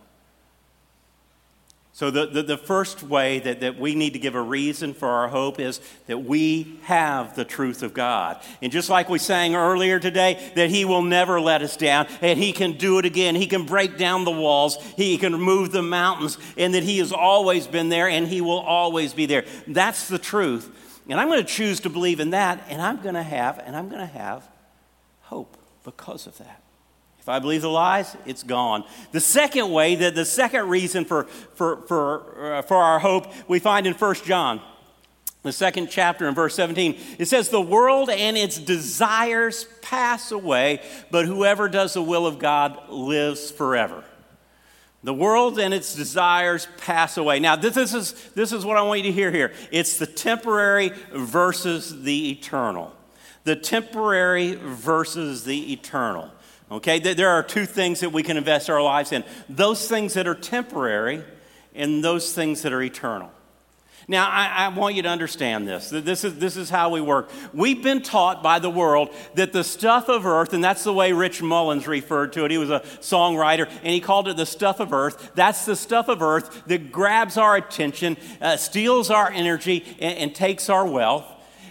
So, 1.93 2.11
the, 2.11 2.25
the, 2.25 2.43
the, 2.43 2.57
first 2.57 3.01
way 3.01 3.39
that, 3.39 3.61
that 3.61 3.79
we 3.79 3.95
need 3.95 4.11
to 4.11 4.19
give 4.19 4.35
a 4.35 4.41
reason 4.41 4.93
for 4.93 5.07
our 5.07 5.29
hope 5.29 5.57
is 5.57 5.79
that 6.07 6.17
we 6.17 6.79
have 6.81 7.33
the 7.33 7.45
truth 7.45 7.81
of 7.81 7.93
God. 7.93 8.41
And 8.61 8.73
just 8.73 8.89
like 8.89 9.07
we 9.07 9.17
sang 9.17 9.55
earlier 9.55 10.01
today, 10.01 10.51
that 10.55 10.69
He 10.69 10.83
will 10.83 11.01
never 11.01 11.39
let 11.39 11.61
us 11.61 11.77
down, 11.77 12.07
and 12.19 12.37
He 12.37 12.51
can 12.51 12.73
do 12.73 12.99
it 12.99 13.05
again. 13.05 13.35
He 13.35 13.47
can 13.47 13.65
break 13.65 13.97
down 13.97 14.25
the 14.25 14.31
walls, 14.31 14.75
He 14.97 15.17
can 15.17 15.31
remove 15.31 15.71
the 15.71 15.81
mountains, 15.81 16.37
and 16.57 16.73
that 16.73 16.83
He 16.83 16.97
has 16.97 17.13
always 17.13 17.67
been 17.67 17.87
there, 17.87 18.09
and 18.09 18.27
He 18.27 18.41
will 18.41 18.59
always 18.59 19.13
be 19.13 19.27
there. 19.27 19.45
That's 19.65 20.09
the 20.09 20.19
truth. 20.19 20.69
And 21.07 21.17
I'm 21.17 21.29
going 21.29 21.39
to 21.39 21.49
choose 21.49 21.79
to 21.81 21.89
believe 21.89 22.19
in 22.19 22.31
that, 22.31 22.65
and 22.67 22.81
I'm 22.81 23.01
going 23.01 23.15
to 23.15 23.23
have, 23.23 23.59
and 23.59 23.77
I'm 23.77 23.87
going 23.87 24.01
to 24.01 24.13
have 24.13 24.45
hope 25.25 25.57
because 25.83 26.27
of 26.27 26.37
that. 26.37 26.61
If 27.19 27.29
I 27.29 27.39
believe 27.39 27.63
the 27.63 27.69
lies, 27.69 28.15
it's 28.27 28.43
gone. 28.43 28.83
The 29.11 29.19
second 29.19 29.71
way, 29.71 29.95
the, 29.95 30.11
the 30.11 30.25
second 30.25 30.69
reason 30.69 31.05
for, 31.05 31.23
for, 31.55 31.77
for, 31.87 32.53
uh, 32.53 32.61
for 32.61 32.77
our 32.77 32.99
hope, 32.99 33.33
we 33.47 33.57
find 33.57 33.87
in 33.87 33.95
1 33.95 34.15
John, 34.25 34.61
the 35.41 35.51
second 35.51 35.89
chapter 35.89 36.27
in 36.27 36.35
verse 36.35 36.53
17. 36.53 36.99
It 37.17 37.25
says, 37.25 37.49
The 37.49 37.61
world 37.61 38.11
and 38.11 38.37
its 38.37 38.59
desires 38.59 39.67
pass 39.81 40.31
away, 40.31 40.83
but 41.09 41.25
whoever 41.25 41.67
does 41.67 41.95
the 41.95 42.03
will 42.03 42.27
of 42.27 42.37
God 42.37 42.89
lives 42.89 43.49
forever. 43.49 44.03
The 45.03 45.13
world 45.13 45.59
and 45.59 45.73
its 45.73 45.95
desires 45.95 46.67
pass 46.77 47.17
away. 47.17 47.39
Now, 47.39 47.55
this 47.55 47.75
is, 47.75 48.13
this 48.35 48.51
is 48.51 48.65
what 48.65 48.77
I 48.77 48.81
want 48.83 49.01
you 49.01 49.11
to 49.11 49.11
hear 49.11 49.31
here 49.31 49.51
it's 49.71 49.97
the 49.97 50.07
temporary 50.07 50.91
versus 51.11 52.03
the 52.03 52.31
eternal. 52.31 52.95
The 53.45 53.55
temporary 53.55 54.55
versus 54.55 55.45
the 55.45 55.71
eternal. 55.71 56.29
Okay, 56.69 56.99
there 56.99 57.29
are 57.29 57.43
two 57.43 57.65
things 57.65 57.99
that 57.99 58.11
we 58.11 58.23
can 58.23 58.37
invest 58.37 58.69
our 58.69 58.81
lives 58.81 59.11
in 59.11 59.23
those 59.47 59.87
things 59.87 60.15
that 60.15 60.27
are 60.27 60.35
temporary 60.35 61.23
and 61.75 62.03
those 62.03 62.33
things 62.33 62.63
that 62.63 62.73
are 62.73 62.81
eternal. 62.81 63.31
Now, 64.07 64.29
I, 64.29 64.65
I, 64.65 64.67
want 64.69 64.95
you 64.95 65.01
to 65.03 65.09
understand 65.09 65.67
this. 65.67 65.89
This 65.89 66.23
is, 66.23 66.37
this 66.37 66.57
is 66.57 66.69
how 66.69 66.89
we 66.89 67.01
work. 67.01 67.31
We've 67.53 67.81
been 67.81 68.03
taught 68.03 68.43
by 68.43 68.59
the 68.59 68.69
world 68.69 69.09
that 69.33 69.51
the 69.51 69.63
stuff 69.63 70.09
of 70.09 70.27
earth, 70.27 70.53
and 70.53 70.63
that's 70.63 70.83
the 70.83 70.93
way 70.93 71.11
Rich 71.11 71.41
Mullins 71.41 71.87
referred 71.87 72.33
to 72.33 72.45
it. 72.45 72.51
He 72.51 72.59
was 72.59 72.69
a 72.69 72.81
songwriter, 72.99 73.67
and 73.67 73.87
he 73.87 73.99
called 73.99 74.27
it 74.27 74.37
the 74.37 74.45
stuff 74.45 74.79
of 74.79 74.93
earth. 74.93 75.31
That's 75.33 75.65
the 75.65 75.75
stuff 75.75 76.07
of 76.07 76.21
earth 76.21 76.67
that 76.67 76.91
grabs 76.91 77.35
our 77.37 77.55
attention, 77.55 78.17
uh, 78.41 78.57
steals 78.57 79.09
our 79.09 79.31
energy, 79.31 79.83
and, 79.99 80.17
and 80.19 80.35
takes 80.35 80.69
our 80.69 80.85
wealth. 80.85 81.25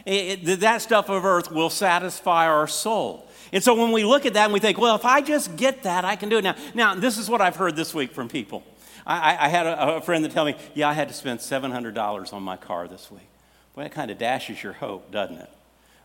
It, 0.07 0.49
it, 0.49 0.61
that 0.61 0.83
stuff 0.83 1.09
of 1.09 1.25
earth 1.25 1.51
will 1.51 1.71
satisfy 1.71 2.47
our 2.47 2.67
soul. 2.67 3.29
And 3.53 3.63
so 3.63 3.75
when 3.75 3.93
we 3.93 4.05
look 4.05 4.27
at 4.27 4.35
that 4.35 4.45
and 4.45 4.53
we 4.53 4.61
think, 4.61 4.79
well, 4.79 4.97
if 4.97 5.05
I 5.05 5.21
just 5.21 5.57
get 5.57 5.85
that, 5.85 6.05
I 6.05 6.17
can 6.17 6.29
do 6.29 6.39
it. 6.39 6.43
Now, 6.43 6.57
now 6.75 6.95
this 6.95 7.19
is 7.19 7.31
what 7.31 7.41
I've 7.41 7.57
heard 7.57 7.77
this 7.77 7.95
week 7.95 8.13
from 8.13 8.29
people. 8.29 8.65
I, 9.07 9.47
I 9.47 9.49
had 9.49 9.67
a, 9.67 9.97
a, 9.97 10.01
friend 10.01 10.25
that 10.25 10.33
tell 10.33 10.45
me, 10.45 10.57
yeah, 10.75 10.89
I 10.89 10.93
had 10.93 11.09
to 11.09 11.15
spend 11.15 11.41
$700 11.41 12.33
on 12.33 12.43
my 12.43 12.57
car 12.57 12.89
this 12.89 13.11
week. 13.11 13.29
Well, 13.75 13.85
that 13.85 13.93
kind 13.93 14.11
of 14.11 14.19
dashes 14.19 14.63
your 14.63 14.73
hope, 14.73 15.11
doesn't 15.11 15.37
it? 15.37 15.51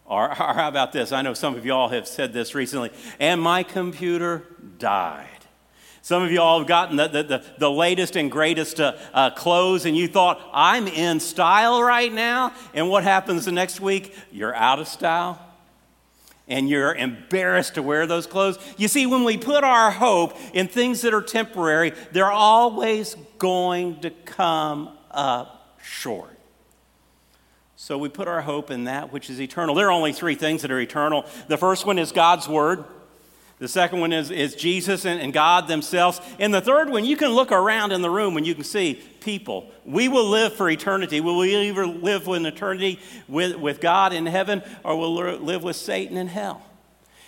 Or, 0.05 0.29
or 0.29 0.35
how 0.35 0.67
about 0.67 0.91
this? 0.91 1.11
I 1.11 1.21
know 1.21 1.33
some 1.33 1.55
of 1.55 1.65
y'all 1.65 1.89
have 1.89 2.07
said 2.07 2.33
this 2.33 2.55
recently. 2.55 2.91
And 3.19 3.41
my 3.41 3.63
computer 3.63 4.45
died. 4.77 5.27
Some 6.09 6.23
of 6.23 6.31
y'all 6.31 6.57
have 6.57 6.67
gotten 6.67 6.95
the, 6.95 7.07
the, 7.07 7.21
the, 7.21 7.45
the 7.59 7.69
latest 7.69 8.15
and 8.15 8.31
greatest 8.31 8.79
uh, 8.79 8.97
uh, 9.13 9.29
clothes, 9.29 9.85
and 9.85 9.95
you 9.95 10.07
thought, 10.07 10.41
I'm 10.51 10.87
in 10.87 11.19
style 11.19 11.83
right 11.83 12.11
now. 12.11 12.51
And 12.73 12.89
what 12.89 13.03
happens 13.03 13.45
the 13.45 13.51
next 13.51 13.79
week? 13.79 14.15
You're 14.31 14.55
out 14.55 14.79
of 14.79 14.87
style 14.87 15.39
and 16.47 16.67
you're 16.67 16.95
embarrassed 16.95 17.75
to 17.75 17.83
wear 17.83 18.07
those 18.07 18.25
clothes. 18.25 18.57
You 18.75 18.87
see, 18.87 19.05
when 19.05 19.23
we 19.23 19.37
put 19.37 19.63
our 19.63 19.91
hope 19.91 20.35
in 20.51 20.67
things 20.67 21.01
that 21.01 21.13
are 21.13 21.21
temporary, 21.21 21.93
they're 22.11 22.31
always 22.31 23.15
going 23.37 23.99
to 23.99 24.09
come 24.09 24.89
up 25.11 25.77
short. 25.79 26.35
So 27.75 27.99
we 27.99 28.09
put 28.09 28.27
our 28.27 28.41
hope 28.41 28.71
in 28.71 28.85
that 28.85 29.13
which 29.13 29.29
is 29.29 29.39
eternal. 29.39 29.75
There 29.75 29.85
are 29.85 29.91
only 29.91 30.13
three 30.13 30.33
things 30.33 30.63
that 30.63 30.71
are 30.71 30.79
eternal. 30.79 31.27
The 31.49 31.57
first 31.57 31.85
one 31.85 31.99
is 31.99 32.11
God's 32.11 32.47
Word. 32.47 32.83
The 33.59 33.67
second 33.67 33.99
one 33.99 34.13
is, 34.13 34.31
is 34.31 34.55
Jesus 34.55 35.05
and, 35.05 35.19
and 35.19 35.33
God 35.33 35.67
themselves. 35.67 36.21
And 36.39 36.53
the 36.53 36.61
third 36.61 36.89
one, 36.89 37.03
you 37.03 37.17
can 37.17 37.29
look 37.31 37.51
around 37.51 37.91
in 37.91 38.01
the 38.01 38.09
room 38.09 38.37
and 38.37 38.47
you 38.47 38.55
can 38.55 38.63
see 38.63 38.93
people. 39.19 39.69
We 39.85 40.07
will 40.07 40.29
live 40.29 40.53
for 40.53 40.69
eternity. 40.69 41.19
Will 41.19 41.37
we 41.37 41.55
either 41.55 41.85
live 41.85 42.25
in 42.27 42.45
eternity 42.45 42.99
with, 43.27 43.57
with 43.57 43.81
God 43.81 44.13
in 44.13 44.25
heaven 44.25 44.63
or 44.83 44.95
will 44.97 45.13
live 45.13 45.61
with 45.61 45.75
Satan 45.75 46.15
in 46.15 46.27
hell? 46.27 46.63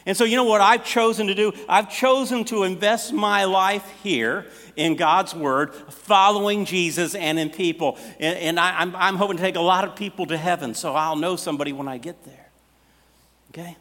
And 0.06 0.18
so, 0.18 0.24
you 0.24 0.36
know 0.38 0.46
what 0.46 0.62
I've 0.62 0.86
chosen 0.86 1.28
to 1.28 1.36
do? 1.36 1.52
I've 1.68 1.92
chosen 1.92 2.46
to 2.46 2.64
invest 2.64 3.14
my 3.14 3.44
life 3.44 3.88
here 4.02 4.48
in 4.76 4.96
God's 4.96 5.36
Word, 5.36 5.76
following 5.76 6.66
Jesus 6.66 7.14
and 7.14 7.38
in 7.38 7.50
people. 7.50 8.00
And, 8.20 8.38
and 8.40 8.60
I, 8.60 8.80
I'm, 8.80 8.96
I'm 8.96 9.16
hoping 9.18 9.38
to 9.38 9.44
take 9.44 9.58
a 9.58 9.62
lot 9.62 9.84
of 9.84 9.96
people 9.96 10.26
to 10.28 10.38
heaven, 10.38 10.74
so 10.74 10.96
I'll 10.96 11.18
know 11.18 11.36
somebody 11.36 11.72
when 11.72 11.88
I 11.88 12.00
get 12.00 12.24
there. 12.24 12.50
Okay? 13.52 13.78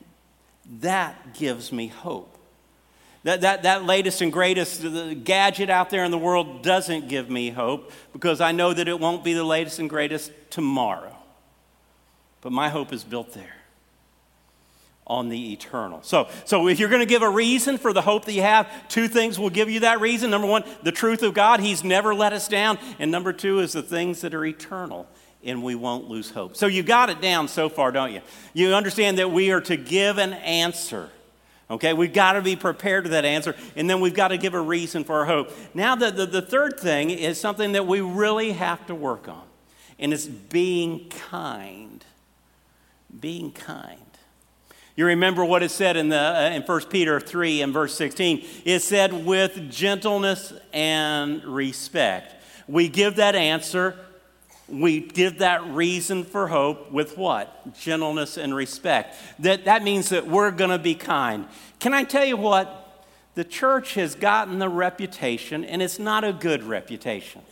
That 0.80 1.34
gives 1.34 1.72
me 1.72 1.86
hope. 1.86 2.36
That, 3.22 3.42
that, 3.42 3.64
that 3.64 3.84
latest 3.84 4.22
and 4.22 4.32
greatest 4.32 4.82
gadget 5.24 5.68
out 5.68 5.90
there 5.90 6.04
in 6.04 6.10
the 6.10 6.18
world 6.18 6.62
doesn't 6.62 7.08
give 7.08 7.28
me 7.28 7.50
hope 7.50 7.92
because 8.12 8.40
I 8.40 8.52
know 8.52 8.72
that 8.72 8.88
it 8.88 8.98
won't 8.98 9.22
be 9.22 9.34
the 9.34 9.44
latest 9.44 9.78
and 9.78 9.90
greatest 9.90 10.32
tomorrow. 10.48 11.14
But 12.40 12.52
my 12.52 12.70
hope 12.70 12.92
is 12.92 13.04
built 13.04 13.34
there 13.34 13.56
on 15.06 15.28
the 15.28 15.52
eternal. 15.52 16.00
So, 16.02 16.28
so 16.46 16.68
if 16.68 16.78
you're 16.78 16.88
going 16.88 17.00
to 17.00 17.06
give 17.06 17.22
a 17.22 17.28
reason 17.28 17.76
for 17.76 17.92
the 17.92 18.00
hope 18.00 18.24
that 18.24 18.32
you 18.32 18.42
have, 18.42 18.88
two 18.88 19.08
things 19.08 19.38
will 19.38 19.50
give 19.50 19.68
you 19.68 19.80
that 19.80 20.00
reason. 20.00 20.30
Number 20.30 20.46
one, 20.46 20.64
the 20.82 20.92
truth 20.92 21.22
of 21.22 21.34
God, 21.34 21.60
He's 21.60 21.84
never 21.84 22.14
let 22.14 22.32
us 22.32 22.48
down. 22.48 22.78
And 22.98 23.10
number 23.10 23.32
two 23.32 23.58
is 23.58 23.72
the 23.72 23.82
things 23.82 24.20
that 24.20 24.34
are 24.34 24.44
eternal, 24.44 25.08
and 25.44 25.62
we 25.62 25.74
won't 25.74 26.08
lose 26.08 26.30
hope. 26.30 26.56
So 26.56 26.68
you 26.68 26.82
got 26.84 27.10
it 27.10 27.20
down 27.20 27.48
so 27.48 27.68
far, 27.68 27.90
don't 27.90 28.12
you? 28.12 28.20
You 28.54 28.72
understand 28.72 29.18
that 29.18 29.30
we 29.30 29.50
are 29.50 29.60
to 29.62 29.76
give 29.76 30.18
an 30.18 30.32
answer 30.32 31.10
Okay, 31.70 31.92
we've 31.92 32.12
got 32.12 32.32
to 32.32 32.42
be 32.42 32.56
prepared 32.56 33.04
to 33.04 33.10
that 33.10 33.24
answer, 33.24 33.54
and 33.76 33.88
then 33.88 34.00
we've 34.00 34.14
got 34.14 34.28
to 34.28 34.36
give 34.36 34.54
a 34.54 34.60
reason 34.60 35.04
for 35.04 35.20
our 35.20 35.24
hope. 35.26 35.52
Now, 35.72 35.94
the, 35.94 36.10
the, 36.10 36.26
the, 36.26 36.42
third 36.42 36.80
thing 36.80 37.10
is 37.10 37.40
something 37.40 37.72
that 37.72 37.86
we 37.86 38.00
really 38.00 38.52
have 38.52 38.84
to 38.88 38.94
work 38.94 39.28
on, 39.28 39.44
and 39.98 40.12
it's 40.12 40.26
being 40.26 41.08
kind. 41.10 42.04
Being 43.20 43.52
kind. 43.52 44.00
You 44.96 45.06
remember 45.06 45.44
what 45.44 45.62
it 45.62 45.70
said 45.70 45.96
in, 45.96 46.08
the, 46.08 46.18
uh, 46.18 46.50
in 46.52 46.62
1 46.62 46.80
Peter 46.86 47.20
3 47.20 47.62
and 47.62 47.72
verse 47.72 47.94
16? 47.94 48.44
It 48.64 48.80
said, 48.80 49.24
with 49.24 49.70
gentleness 49.70 50.52
and 50.72 51.44
respect. 51.44 52.34
We 52.66 52.88
give 52.88 53.16
that 53.16 53.36
answer 53.36 53.96
we 54.70 55.00
give 55.00 55.38
that 55.38 55.64
reason 55.66 56.24
for 56.24 56.48
hope 56.48 56.90
with 56.90 57.18
what? 57.18 57.74
Gentleness 57.78 58.36
and 58.36 58.54
respect. 58.54 59.16
That, 59.38 59.64
that 59.64 59.82
means 59.82 60.10
that 60.10 60.26
we're 60.26 60.50
going 60.50 60.70
to 60.70 60.78
be 60.78 60.94
kind. 60.94 61.46
Can 61.78 61.92
I 61.92 62.04
tell 62.04 62.24
you 62.24 62.36
what? 62.36 63.06
The 63.34 63.44
church 63.44 63.94
has 63.94 64.14
gotten 64.14 64.58
the 64.58 64.68
reputation, 64.68 65.64
and 65.64 65.82
it's 65.82 65.98
not 65.98 66.24
a 66.24 66.32
good 66.32 66.62
reputation. 66.62 67.42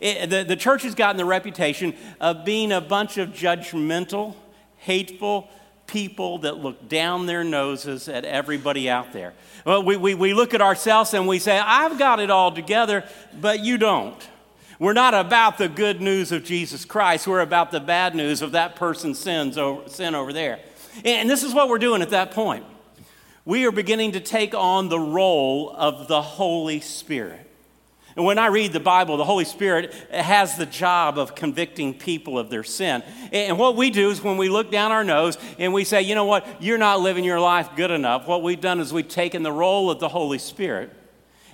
It, 0.00 0.30
the, 0.30 0.44
the 0.44 0.56
church 0.56 0.82
has 0.82 0.94
gotten 0.94 1.16
the 1.16 1.24
reputation 1.24 1.94
of 2.20 2.44
being 2.44 2.72
a 2.72 2.80
bunch 2.80 3.18
of 3.18 3.30
judgmental, 3.30 4.34
hateful 4.78 5.48
people 5.86 6.38
that 6.38 6.58
look 6.58 6.88
down 6.88 7.26
their 7.26 7.42
noses 7.42 8.08
at 8.08 8.24
everybody 8.24 8.88
out 8.88 9.12
there. 9.12 9.34
Well, 9.64 9.82
we, 9.82 9.96
we, 9.96 10.14
we 10.14 10.34
look 10.34 10.54
at 10.54 10.60
ourselves 10.60 11.14
and 11.14 11.26
we 11.26 11.38
say, 11.38 11.58
I've 11.58 11.98
got 11.98 12.20
it 12.20 12.30
all 12.30 12.52
together, 12.52 13.04
but 13.40 13.60
you 13.60 13.76
don't. 13.76 14.16
We're 14.80 14.94
not 14.94 15.12
about 15.12 15.58
the 15.58 15.68
good 15.68 16.00
news 16.00 16.32
of 16.32 16.42
Jesus 16.42 16.86
Christ. 16.86 17.26
We're 17.26 17.40
about 17.40 17.70
the 17.70 17.80
bad 17.80 18.14
news 18.14 18.40
of 18.40 18.52
that 18.52 18.76
person's 18.76 19.18
sins 19.18 19.58
over, 19.58 19.86
sin 19.90 20.14
over 20.14 20.32
there. 20.32 20.58
And 21.04 21.28
this 21.28 21.42
is 21.42 21.52
what 21.52 21.68
we're 21.68 21.78
doing 21.78 22.00
at 22.00 22.08
that 22.10 22.30
point. 22.30 22.64
We 23.44 23.66
are 23.66 23.72
beginning 23.72 24.12
to 24.12 24.20
take 24.20 24.54
on 24.54 24.88
the 24.88 24.98
role 24.98 25.70
of 25.76 26.08
the 26.08 26.22
Holy 26.22 26.80
Spirit. 26.80 27.46
And 28.16 28.24
when 28.24 28.38
I 28.38 28.46
read 28.46 28.72
the 28.72 28.80
Bible, 28.80 29.18
the 29.18 29.24
Holy 29.24 29.44
Spirit 29.44 29.92
has 30.10 30.56
the 30.56 30.64
job 30.64 31.18
of 31.18 31.34
convicting 31.34 31.92
people 31.92 32.38
of 32.38 32.48
their 32.48 32.64
sin. 32.64 33.02
And 33.32 33.58
what 33.58 33.76
we 33.76 33.90
do 33.90 34.08
is 34.08 34.22
when 34.22 34.38
we 34.38 34.48
look 34.48 34.70
down 34.70 34.92
our 34.92 35.04
nose 35.04 35.36
and 35.58 35.74
we 35.74 35.84
say, 35.84 36.00
you 36.00 36.14
know 36.14 36.24
what, 36.24 36.46
you're 36.58 36.78
not 36.78 37.00
living 37.00 37.24
your 37.24 37.38
life 37.38 37.68
good 37.76 37.90
enough, 37.90 38.26
what 38.26 38.42
we've 38.42 38.62
done 38.62 38.80
is 38.80 38.94
we've 38.94 39.06
taken 39.06 39.42
the 39.42 39.52
role 39.52 39.90
of 39.90 40.00
the 40.00 40.08
Holy 40.08 40.38
Spirit 40.38 40.90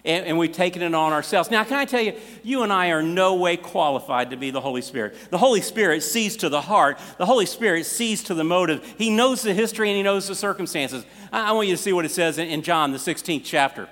and, 0.06 0.24
and 0.24 0.38
we've 0.38 0.52
taken 0.52 0.82
it 0.82 0.94
on 0.94 1.12
ourselves. 1.12 1.50
Now, 1.50 1.64
can 1.64 1.76
I 1.76 1.84
tell 1.84 2.00
you, 2.00 2.14
you 2.42 2.62
and 2.62 2.72
I 2.72 2.90
are 2.90 3.02
no 3.02 3.34
way 3.34 3.56
qualified 3.56 4.30
to 4.30 4.36
be 4.36 4.50
the 4.50 4.60
Holy 4.60 4.80
Spirit. 4.80 5.16
The 5.30 5.38
Holy 5.38 5.60
Spirit 5.60 6.02
sees 6.02 6.36
to 6.38 6.48
the 6.48 6.60
heart, 6.60 6.98
the 7.18 7.26
Holy 7.26 7.46
Spirit 7.46 7.84
sees 7.86 8.22
to 8.24 8.34
the 8.34 8.44
motive. 8.44 8.94
He 8.96 9.10
knows 9.10 9.42
the 9.42 9.52
history 9.52 9.90
and 9.90 9.96
he 9.96 10.02
knows 10.02 10.28
the 10.28 10.34
circumstances. 10.34 11.04
I, 11.32 11.50
I 11.50 11.52
want 11.52 11.68
you 11.68 11.76
to 11.76 11.82
see 11.82 11.92
what 11.92 12.04
it 12.04 12.12
says 12.12 12.38
in, 12.38 12.48
in 12.48 12.62
John, 12.62 12.92
the 12.92 12.98
16th 12.98 13.42
chapter. 13.44 13.88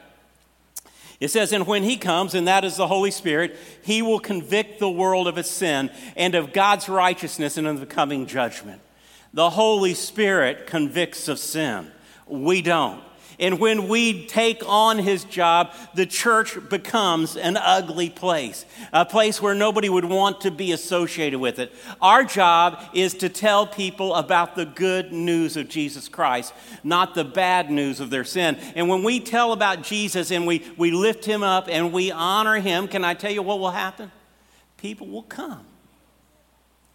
It 1.21 1.31
says, 1.31 1.53
And 1.53 1.67
when 1.67 1.83
he 1.83 1.97
comes, 1.97 2.35
and 2.35 2.47
that 2.47 2.65
is 2.65 2.77
the 2.77 2.87
Holy 2.87 3.11
Spirit, 3.11 3.57
he 3.83 4.01
will 4.01 4.21
convict 4.21 4.79
the 4.79 4.91
world 4.91 5.27
of 5.27 5.37
its 5.37 5.51
sin 5.51 5.91
and 6.17 6.35
of 6.35 6.53
God's 6.53 6.89
righteousness 6.89 7.57
and 7.57 7.67
of 7.67 7.81
the 7.81 7.87
coming 7.87 8.27
judgment. 8.27 8.81
The 9.33 9.51
Holy 9.51 9.95
Spirit 9.95 10.67
convicts 10.67 11.27
of 11.27 11.41
sin. 11.41 11.91
We 12.27 12.63
don't. 12.63 13.03
And 13.39 13.59
when 13.59 13.89
we 13.89 14.27
take 14.27 14.63
on 14.67 14.99
his 14.99 15.25
job, 15.25 15.73
the 15.95 16.07
church 16.07 16.57
becomes 16.69 17.37
an 17.37 17.57
ugly 17.57 18.11
place, 18.11 18.65
a 18.93 19.05
place 19.05 19.43
where 19.43 19.55
nobody 19.55 19.89
would 19.89 20.05
want 20.05 20.43
to 20.43 20.51
be 20.51 20.73
associated 20.73 21.41
with 21.41 21.59
it. 21.59 21.73
Our 22.01 22.25
job 22.25 22.81
is 22.93 23.15
to 23.15 23.29
tell 23.29 23.67
people 23.67 24.15
about 24.15 24.55
the 24.55 24.67
good 24.67 25.13
news 25.13 25.57
of 25.57 25.69
Jesus 25.69 26.09
Christ, 26.09 26.55
not 26.85 27.15
the 27.15 27.25
bad 27.25 27.71
news 27.71 28.01
of 28.01 28.11
their 28.11 28.25
sin. 28.25 28.57
And 28.77 28.89
when 28.89 29.03
we 29.03 29.21
tell 29.21 29.53
about 29.53 29.83
Jesus 29.83 30.31
and 30.31 30.47
we, 30.47 30.65
we 30.77 30.91
lift 30.91 31.25
him 31.25 31.43
up 31.43 31.67
and 31.69 31.93
we 31.93 32.11
honor 32.13 32.61
him, 32.61 32.87
can 32.89 33.05
I 33.05 33.15
tell 33.15 33.33
you 33.33 33.43
what 33.43 33.59
will 33.59 33.71
happen? 33.71 34.13
People 34.77 35.09
will 35.09 35.23
come 35.23 35.67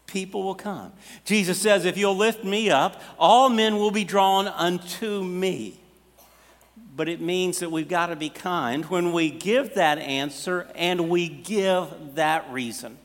people 0.07 0.41
will 0.41 0.55
come. 0.55 0.91
Jesus 1.23 1.61
says, 1.61 1.85
If 1.85 1.95
you'll 1.95 2.17
lift 2.17 2.43
me 2.43 2.71
up, 2.71 2.99
all 3.19 3.47
men 3.47 3.77
will 3.77 3.91
be 3.91 4.03
drawn 4.03 4.47
unto 4.47 5.23
me 5.23 5.79
but 6.95 7.07
it 7.07 7.21
means 7.21 7.59
that 7.59 7.71
we've 7.71 7.87
got 7.87 8.07
to 8.07 8.15
be 8.15 8.29
kind 8.29 8.85
when 8.85 9.13
we 9.13 9.29
give 9.29 9.75
that 9.75 9.97
answer 9.99 10.67
and 10.75 11.09
we 11.09 11.29
give 11.29 11.87
that 12.15 12.51
reason. 12.51 12.97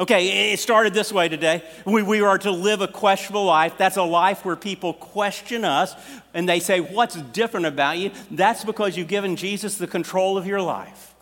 Okay, 0.00 0.52
it 0.52 0.60
started 0.60 0.94
this 0.94 1.12
way 1.12 1.28
today. 1.28 1.64
We, 1.84 2.04
we 2.04 2.20
are 2.20 2.38
to 2.38 2.52
live 2.52 2.80
a 2.80 2.86
questionable 2.86 3.44
life. 3.44 3.76
That's 3.76 3.96
a 3.96 4.02
life 4.04 4.44
where 4.44 4.54
people 4.54 4.94
question 4.94 5.64
us 5.64 5.92
and 6.32 6.48
they 6.48 6.60
say, 6.60 6.78
What's 6.78 7.16
different 7.16 7.66
about 7.66 7.98
you? 7.98 8.12
That's 8.30 8.64
because 8.64 8.96
you've 8.96 9.08
given 9.08 9.34
Jesus 9.34 9.76
the 9.76 9.88
control 9.88 10.38
of 10.38 10.46
your 10.46 10.62
life. 10.62 11.16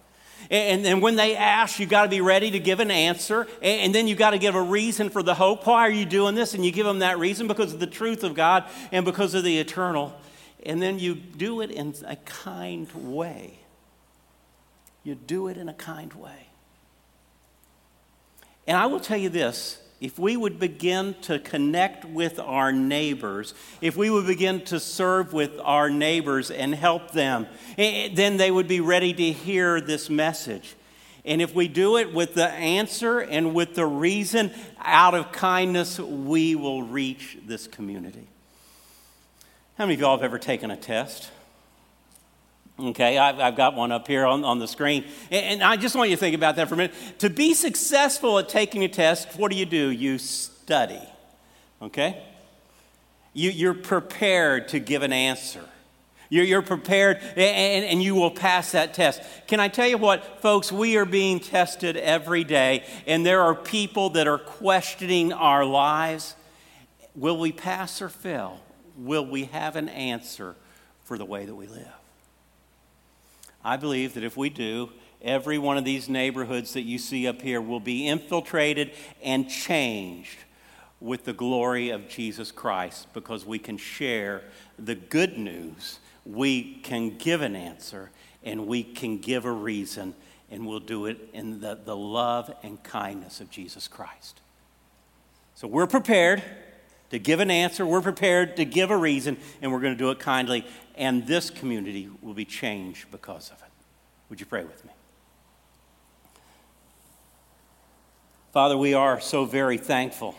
And, 0.51 0.87
and 0.87 1.03
when 1.03 1.17
they 1.17 1.35
ask, 1.37 1.81
you've 1.81 1.89
got 1.89 2.05
to 2.05 2.09
be 2.09 2.21
ready 2.21 2.51
to 2.51 2.59
give 2.59 2.81
an 2.81 2.91
answer. 2.91 3.47
And, 3.63 3.81
and 3.81 3.95
then 3.95 4.09
you've 4.09 4.19
got 4.19 4.31
to 4.31 4.39
give 4.39 4.55
a 4.55 4.63
reason 4.63 5.09
for 5.09 5.23
the 5.23 5.35
hope. 5.35 5.67
Why 5.67 5.81
are 5.87 5.91
you 5.91 6.05
doing 6.05 6.35
this? 6.35 6.53
And 6.53 6.65
you 6.65 6.71
give 6.71 6.87
them 6.87 6.99
that 7.01 7.19
reason 7.19 7.49
because 7.49 7.73
of 7.73 7.81
the 7.81 7.87
truth 7.87 8.25
of 8.25 8.35
God 8.35 8.65
and 8.93 9.05
because 9.05 9.35
of 9.35 9.43
the 9.43 9.59
eternal. 9.59 10.15
And 10.67 10.83
then 10.83 10.99
you 10.99 11.15
do 11.15 11.61
it 11.61 11.71
in 11.71 11.95
a 12.05 12.17
kind 12.17 12.93
way. 12.93 13.61
You 15.05 15.15
do 15.15 15.47
it 15.47 15.57
in 15.57 15.69
a 15.69 15.75
kind 15.75 16.13
way. 16.13 16.49
And 18.67 18.77
I 18.77 18.87
will 18.87 18.99
tell 18.99 19.17
you 19.17 19.29
this 19.29 19.79
if 20.01 20.19
we 20.19 20.37
would 20.37 20.59
begin 20.59 21.15
to 21.23 21.39
connect 21.39 22.05
with 22.05 22.41
our 22.41 22.73
neighbors, 22.73 23.55
if 23.81 23.97
we 23.97 24.11
would 24.11 24.27
begin 24.27 24.63
to 24.65 24.81
serve 24.81 25.33
with 25.33 25.53
our 25.63 25.89
neighbors 25.89 26.51
and 26.51 26.75
help 26.75 27.13
them, 27.13 27.47
eh, 27.79 28.07
eh, 28.07 28.09
then 28.13 28.37
they 28.37 28.51
would 28.51 28.67
be 28.67 28.81
ready 28.81 29.15
to 29.15 29.33
hear 29.33 29.81
this 29.81 30.11
message. 30.11 30.75
And 31.25 31.41
if 31.41 31.55
we 31.55 31.69
do 31.69 31.97
it 31.97 32.13
with 32.13 32.35
the 32.35 32.49
answer 32.49 33.21
and 33.21 33.55
with 33.55 33.77
the 33.77 33.87
reason, 33.87 34.53
out 34.81 35.15
of 35.15 35.31
kindness, 35.31 36.01
we 36.01 36.57
will 36.57 36.83
reach 36.83 37.39
this 37.47 37.69
community. 37.69 38.27
How 39.79 39.85
many 39.85 39.95
of 39.95 40.01
y'all 40.01 40.17
have 40.17 40.25
ever 40.25 40.39
taken 40.39 40.71
a 40.71 40.77
test? 40.77 41.31
Okay, 42.81 43.19
I've, 43.19 43.39
I've, 43.39 43.57
got 43.57 43.75
one 43.75 43.93
up 43.93 44.07
here 44.07 44.25
on, 44.25 44.43
on 44.43 44.59
the 44.59 44.69
screen. 44.69 45.05
And, 45.31 45.45
and, 45.45 45.63
I 45.63 45.77
just 45.77 45.95
want 45.95 46.09
you 46.09 46.17
to 46.17 46.21
think 46.21 46.35
about 46.35 46.57
that 46.57 46.69
for 46.69 46.75
a 46.75 46.77
minute. 46.79 46.95
To 47.19 47.31
be 47.31 47.53
successful 47.53 48.39
at 48.39 48.49
taking 48.49 48.85
a 48.85 48.89
test, 48.89 49.39
what 49.39 49.51
do 49.51 49.57
you 49.57 49.67
do? 49.67 49.91
You 49.91 50.17
study. 50.17 51.03
Okay? 51.83 52.23
You, 53.35 53.51
you're 53.51 53.75
prepared 53.75 54.69
to 54.69 54.79
give 54.79 55.03
an 55.03 55.13
answer. 55.13 55.65
You're, 56.31 56.45
you're 56.45 56.63
prepared 56.63 57.19
and, 57.37 57.85
and 57.85 58.03
you 58.03 58.15
will 58.15 58.31
pass 58.31 58.73
that 58.73 58.95
test. 58.95 59.23
Can 59.47 59.61
I 59.61 59.69
tell 59.69 59.87
you 59.87 59.99
what, 59.99 60.41
folks? 60.41 60.73
We 60.73 60.97
are 60.97 61.05
being 61.05 61.39
tested 61.39 61.99
every 61.99 62.45
day, 62.45 62.85
and 63.07 63.25
there 63.25 63.43
are 63.43 63.55
people 63.55 64.11
that 64.11 64.27
are 64.27 64.39
questioning 64.39 65.35
our 65.35 65.67
lives. 65.67 66.35
Will 67.15 67.39
we 67.39 67.53
pass 67.53 68.01
or 68.01 68.09
fail? 68.09 68.61
Will 68.97 69.27
we 69.27 69.45
have 69.45 69.77
an 69.77 69.89
answer 69.89 70.57
for 71.05 71.19
the 71.19 71.25
way 71.25 71.45
that 71.45 71.55
we 71.55 71.67
live? 71.67 71.93
I 73.65 73.77
believe 73.77 74.15
that 74.15 74.25
if 74.25 74.37
we 74.37 74.49
do, 74.49 74.91
every 75.21 75.59
one 75.59 75.77
of 75.77 75.85
these 75.85 76.09
neighborhoods 76.09 76.75
that 76.75 76.83
you 76.83 76.99
see 76.99 77.27
up 77.27 77.43
here 77.43 77.61
will 77.61 77.81
be 77.81 78.07
infiltrated 78.07 78.93
and 79.23 79.49
changed 79.49 80.39
with 81.01 81.25
the 81.25 81.33
glory 81.33 81.91
of 81.91 82.09
Jesus 82.09 82.51
Christ 82.51 83.13
because 83.13 83.45
we 83.45 83.59
can 83.59 83.77
share 83.77 84.43
the 84.79 84.95
good 84.95 85.37
news, 85.37 85.99
we 86.25 86.77
can 86.83 87.19
give 87.19 87.43
an 87.43 87.55
answer, 87.55 88.11
and 88.43 88.67
we 88.67 88.83
can 88.83 89.19
give 89.19 89.45
a 89.45 89.53
reason, 89.53 90.15
and 90.51 90.67
we'll 90.67 90.81
do 90.81 91.07
it 91.07 91.29
in 91.33 91.61
the, 91.61 91.79
the 91.85 91.97
love 91.97 92.51
and 92.63 92.83
kindness 92.83 93.41
of 93.41 93.51
Jesus 93.51 93.89
Christ. 93.89 94.41
So 95.55 95.67
we're 95.67 95.87
prepared 95.87 96.43
to 97.11 97.19
give 97.19 97.41
an 97.41 97.51
answer, 97.51 97.87
we're 97.87 98.01
prepared 98.01 98.57
to 98.57 98.65
give 98.65 98.91
a 98.91 98.97
reason, 98.97 99.37
and 99.63 99.73
we're 99.73 99.81
going 99.81 99.95
to 99.95 99.99
do 99.99 100.11
it 100.11 100.19
kindly 100.19 100.67
and 100.97 101.27
this 101.27 101.51
community 101.51 102.09
will 102.23 102.35
be 102.35 102.45
changed 102.45 103.11
because 103.11 103.51
of 103.51 103.59
it. 103.59 103.69
Would 104.31 104.41
you 104.41 104.47
pray 104.47 104.65
with 104.65 104.85
me? 104.85 104.91
Father, 108.53 108.79
we 108.79 108.95
are 108.95 109.21
so 109.21 109.45
very 109.45 109.77
thankful. 109.77 110.35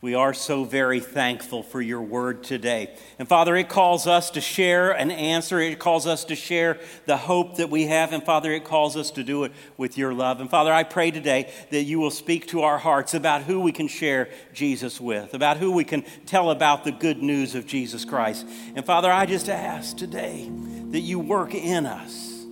We 0.00 0.14
are 0.14 0.32
so 0.32 0.62
very 0.62 1.00
thankful 1.00 1.64
for 1.64 1.82
your 1.82 2.00
word 2.00 2.44
today. 2.44 2.96
And 3.18 3.26
Father, 3.26 3.56
it 3.56 3.68
calls 3.68 4.06
us 4.06 4.30
to 4.30 4.40
share 4.40 4.92
an 4.92 5.10
answer. 5.10 5.58
It 5.58 5.80
calls 5.80 6.06
us 6.06 6.24
to 6.26 6.36
share 6.36 6.78
the 7.06 7.16
hope 7.16 7.56
that 7.56 7.68
we 7.68 7.86
have. 7.86 8.12
And 8.12 8.22
Father, 8.22 8.52
it 8.52 8.62
calls 8.62 8.96
us 8.96 9.10
to 9.12 9.24
do 9.24 9.42
it 9.42 9.50
with 9.76 9.98
your 9.98 10.14
love. 10.14 10.40
And 10.40 10.48
Father, 10.48 10.72
I 10.72 10.84
pray 10.84 11.10
today 11.10 11.52
that 11.70 11.82
you 11.82 11.98
will 11.98 12.12
speak 12.12 12.46
to 12.48 12.62
our 12.62 12.78
hearts 12.78 13.12
about 13.12 13.42
who 13.42 13.58
we 13.58 13.72
can 13.72 13.88
share 13.88 14.28
Jesus 14.54 15.00
with, 15.00 15.34
about 15.34 15.56
who 15.56 15.72
we 15.72 15.82
can 15.82 16.04
tell 16.26 16.52
about 16.52 16.84
the 16.84 16.92
good 16.92 17.20
news 17.20 17.56
of 17.56 17.66
Jesus 17.66 18.04
Christ. 18.04 18.46
And 18.76 18.86
Father, 18.86 19.10
I 19.10 19.26
just 19.26 19.48
ask 19.48 19.96
today 19.96 20.48
that 20.92 21.00
you 21.00 21.18
work 21.18 21.56
in 21.56 21.86
us, 21.86 22.44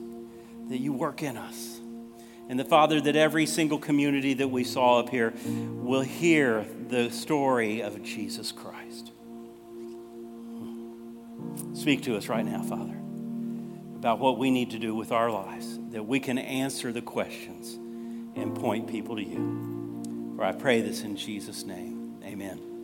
that 0.68 0.78
you 0.78 0.92
work 0.92 1.22
in 1.22 1.36
us. 1.36 1.75
And 2.48 2.58
the 2.58 2.64
Father, 2.64 3.00
that 3.00 3.16
every 3.16 3.46
single 3.46 3.78
community 3.78 4.34
that 4.34 4.48
we 4.48 4.64
saw 4.64 5.00
up 5.00 5.10
here 5.10 5.34
will 5.46 6.02
hear 6.02 6.64
the 6.88 7.10
story 7.10 7.80
of 7.80 8.02
Jesus 8.02 8.52
Christ. 8.52 9.10
Speak 11.74 12.02
to 12.04 12.16
us 12.16 12.28
right 12.28 12.44
now, 12.44 12.62
Father, 12.62 12.96
about 13.96 14.18
what 14.18 14.38
we 14.38 14.50
need 14.50 14.70
to 14.70 14.78
do 14.78 14.94
with 14.94 15.12
our 15.12 15.30
lives, 15.30 15.78
that 15.90 16.04
we 16.04 16.20
can 16.20 16.38
answer 16.38 16.92
the 16.92 17.02
questions 17.02 17.74
and 18.36 18.54
point 18.54 18.88
people 18.88 19.16
to 19.16 19.22
you. 19.22 20.34
For 20.36 20.44
I 20.44 20.52
pray 20.52 20.82
this 20.82 21.02
in 21.02 21.16
Jesus' 21.16 21.64
name. 21.64 22.20
Amen. 22.24 22.75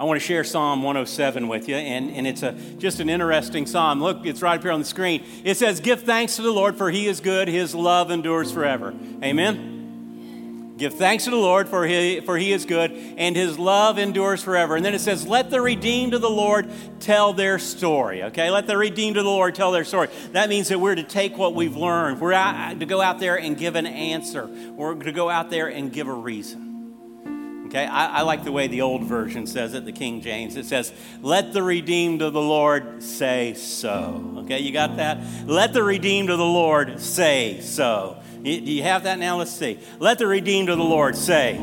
I 0.00 0.04
want 0.04 0.20
to 0.20 0.26
share 0.26 0.42
Psalm 0.44 0.82
107 0.82 1.48
with 1.48 1.68
you, 1.68 1.76
and, 1.76 2.10
and 2.10 2.26
it's 2.26 2.42
a, 2.42 2.52
just 2.78 3.00
an 3.00 3.08
interesting 3.08 3.66
psalm. 3.66 4.02
Look, 4.02 4.24
it's 4.24 4.42
right 4.42 4.56
up 4.56 4.62
here 4.62 4.72
on 4.72 4.80
the 4.80 4.86
screen. 4.86 5.24
It 5.44 5.56
says, 5.56 5.80
Give 5.80 6.00
thanks 6.00 6.36
to 6.36 6.42
the 6.42 6.52
Lord, 6.52 6.76
for 6.76 6.90
he 6.90 7.06
is 7.06 7.20
good, 7.20 7.48
his 7.48 7.74
love 7.74 8.10
endures 8.10 8.50
forever. 8.50 8.94
Amen? 9.22 9.72
Give 10.82 10.92
thanks 10.92 11.24
to 11.24 11.30
the 11.30 11.36
Lord, 11.36 11.68
for 11.68 11.86
he, 11.86 12.20
for 12.20 12.36
he 12.36 12.50
is 12.50 12.64
good, 12.64 12.90
and 13.16 13.36
his 13.36 13.58
love 13.58 13.98
endures 13.98 14.42
forever. 14.42 14.74
And 14.74 14.84
then 14.84 14.94
it 14.94 15.00
says, 15.00 15.26
Let 15.26 15.50
the 15.50 15.60
redeemed 15.60 16.14
of 16.14 16.22
the 16.22 16.30
Lord 16.30 16.68
tell 16.98 17.32
their 17.34 17.58
story. 17.58 18.24
Okay? 18.24 18.50
Let 18.50 18.66
the 18.66 18.76
redeemed 18.76 19.16
of 19.16 19.24
the 19.24 19.30
Lord 19.30 19.54
tell 19.54 19.70
their 19.70 19.84
story. 19.84 20.08
That 20.32 20.48
means 20.48 20.68
that 20.70 20.80
we're 20.80 20.94
to 20.94 21.04
take 21.04 21.36
what 21.36 21.54
we've 21.54 21.76
learned, 21.76 22.20
we're 22.20 22.32
out, 22.32 22.80
to 22.80 22.86
go 22.86 23.00
out 23.00 23.20
there 23.20 23.38
and 23.38 23.56
give 23.56 23.76
an 23.76 23.86
answer, 23.86 24.46
we're 24.46 24.94
to 24.94 25.12
go 25.12 25.28
out 25.28 25.50
there 25.50 25.68
and 25.68 25.92
give 25.92 26.08
a 26.08 26.12
reason. 26.12 26.71
Okay, 27.72 27.86
I, 27.86 28.18
I, 28.18 28.20
like 28.20 28.44
the 28.44 28.52
way 28.52 28.66
the 28.66 28.82
old 28.82 29.04
version 29.04 29.46
says 29.46 29.72
it, 29.72 29.86
the 29.86 29.92
King 29.92 30.20
James. 30.20 30.56
It 30.56 30.66
says, 30.66 30.92
Let 31.22 31.54
the 31.54 31.62
redeemed 31.62 32.20
of 32.20 32.34
the 32.34 32.40
Lord 32.40 33.02
say 33.02 33.54
so. 33.54 34.34
Okay, 34.40 34.58
you 34.58 34.74
got 34.74 34.96
that? 34.96 35.18
Let 35.46 35.72
the 35.72 35.82
redeemed 35.82 36.28
of 36.28 36.36
the 36.36 36.44
Lord 36.44 37.00
say 37.00 37.62
so. 37.62 38.18
Do 38.42 38.50
you 38.50 38.82
have 38.82 39.04
that 39.04 39.18
now? 39.18 39.38
Let's 39.38 39.52
see. 39.52 39.78
Let 40.00 40.18
the 40.18 40.26
redeemed 40.26 40.68
of 40.68 40.76
the 40.76 40.84
Lord 40.84 41.16
say. 41.16 41.58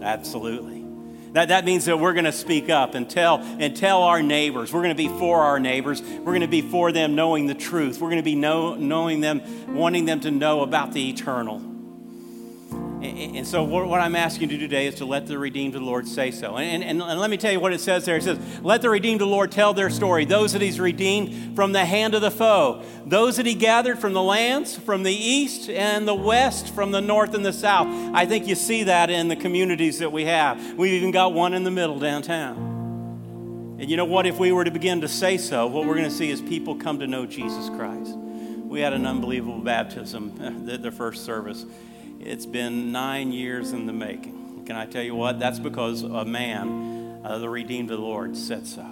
Absolutely. 0.00 0.84
That, 1.32 1.48
that 1.48 1.64
means 1.64 1.86
that 1.86 1.98
we're 1.98 2.12
going 2.12 2.24
to 2.24 2.30
speak 2.30 2.70
up 2.70 2.94
and 2.94 3.10
tell 3.10 3.38
and 3.40 3.76
tell 3.76 4.04
our 4.04 4.22
neighbors. 4.22 4.72
We're 4.72 4.82
going 4.82 4.96
to 4.96 5.02
be 5.02 5.08
for 5.08 5.42
our 5.42 5.58
neighbors. 5.58 6.00
We're 6.00 6.26
going 6.26 6.42
to 6.42 6.46
be 6.46 6.62
for 6.62 6.92
them 6.92 7.16
knowing 7.16 7.48
the 7.48 7.56
truth. 7.56 8.00
We're 8.00 8.10
going 8.10 8.22
to 8.22 8.22
be 8.22 8.36
know, 8.36 8.76
knowing 8.76 9.20
them, 9.20 9.42
wanting 9.74 10.04
them 10.04 10.20
to 10.20 10.30
know 10.30 10.60
about 10.60 10.92
the 10.92 11.10
eternal. 11.10 11.60
And 13.08 13.46
so, 13.46 13.62
what 13.64 14.00
I'm 14.00 14.14
asking 14.14 14.42
you 14.42 14.48
to 14.48 14.54
do 14.56 14.60
today 14.68 14.86
is 14.86 14.96
to 14.96 15.04
let 15.04 15.26
the 15.26 15.38
redeemed 15.38 15.74
of 15.74 15.80
the 15.80 15.86
Lord 15.86 16.06
say 16.06 16.30
so. 16.30 16.56
And, 16.56 16.84
and, 16.84 17.02
and, 17.02 17.20
let 17.20 17.30
me 17.30 17.36
tell 17.36 17.50
you 17.50 17.60
what 17.60 17.72
it 17.72 17.80
says 17.80 18.04
there. 18.04 18.16
It 18.16 18.22
says, 18.22 18.38
Let 18.62 18.82
the 18.82 18.90
redeemed 18.90 19.22
of 19.22 19.28
the 19.28 19.32
Lord 19.32 19.50
tell 19.50 19.74
their 19.74 19.90
story. 19.90 20.24
Those 20.24 20.52
that 20.52 20.62
He's 20.62 20.78
redeemed 20.78 21.56
from 21.56 21.72
the 21.72 21.84
hand 21.84 22.14
of 22.14 22.20
the 22.20 22.30
foe, 22.30 22.84
those 23.06 23.36
that 23.36 23.46
He 23.46 23.54
gathered 23.54 23.98
from 23.98 24.12
the 24.12 24.22
lands, 24.22 24.76
from 24.76 25.02
the 25.02 25.14
east 25.14 25.70
and 25.70 26.06
the 26.06 26.14
west, 26.14 26.74
from 26.74 26.90
the 26.90 27.00
north 27.00 27.34
and 27.34 27.44
the 27.44 27.52
south. 27.52 27.88
I 28.14 28.26
think 28.26 28.46
you 28.46 28.54
see 28.54 28.84
that 28.84 29.10
in 29.10 29.28
the 29.28 29.36
communities 29.36 29.98
that 30.00 30.12
we 30.12 30.26
have. 30.26 30.74
We've 30.74 30.94
even 30.94 31.10
got 31.10 31.32
one 31.32 31.54
in 31.54 31.64
the 31.64 31.70
middle 31.70 31.98
downtown. 31.98 32.68
And 33.78 33.88
you 33.88 33.96
know 33.96 34.04
what? 34.04 34.26
If 34.26 34.38
we 34.38 34.50
were 34.50 34.64
to 34.64 34.72
begin 34.72 35.02
to 35.02 35.08
say 35.08 35.38
so, 35.38 35.66
what 35.68 35.86
we're 35.86 35.94
going 35.94 36.08
to 36.08 36.14
see 36.14 36.30
is 36.30 36.40
people 36.40 36.74
come 36.74 36.98
to 36.98 37.06
know 37.06 37.26
Jesus 37.26 37.68
Christ. 37.70 38.16
We 38.68 38.80
had 38.80 38.92
an 38.92 39.06
unbelievable 39.06 39.60
baptism, 39.60 40.66
the 40.66 40.90
first 40.90 41.24
service. 41.24 41.64
It's 42.20 42.46
been 42.46 42.90
nine 42.90 43.32
years 43.32 43.72
in 43.72 43.86
the 43.86 43.92
making. 43.92 44.64
Can 44.66 44.76
I 44.76 44.86
tell 44.86 45.02
you 45.02 45.14
what? 45.14 45.38
That's 45.38 45.58
because 45.58 46.02
a 46.02 46.24
man, 46.24 47.20
uh, 47.24 47.38
the 47.38 47.48
redeemed 47.48 47.90
of 47.90 47.98
the 47.98 48.04
Lord, 48.04 48.36
said 48.36 48.66
so. 48.66 48.84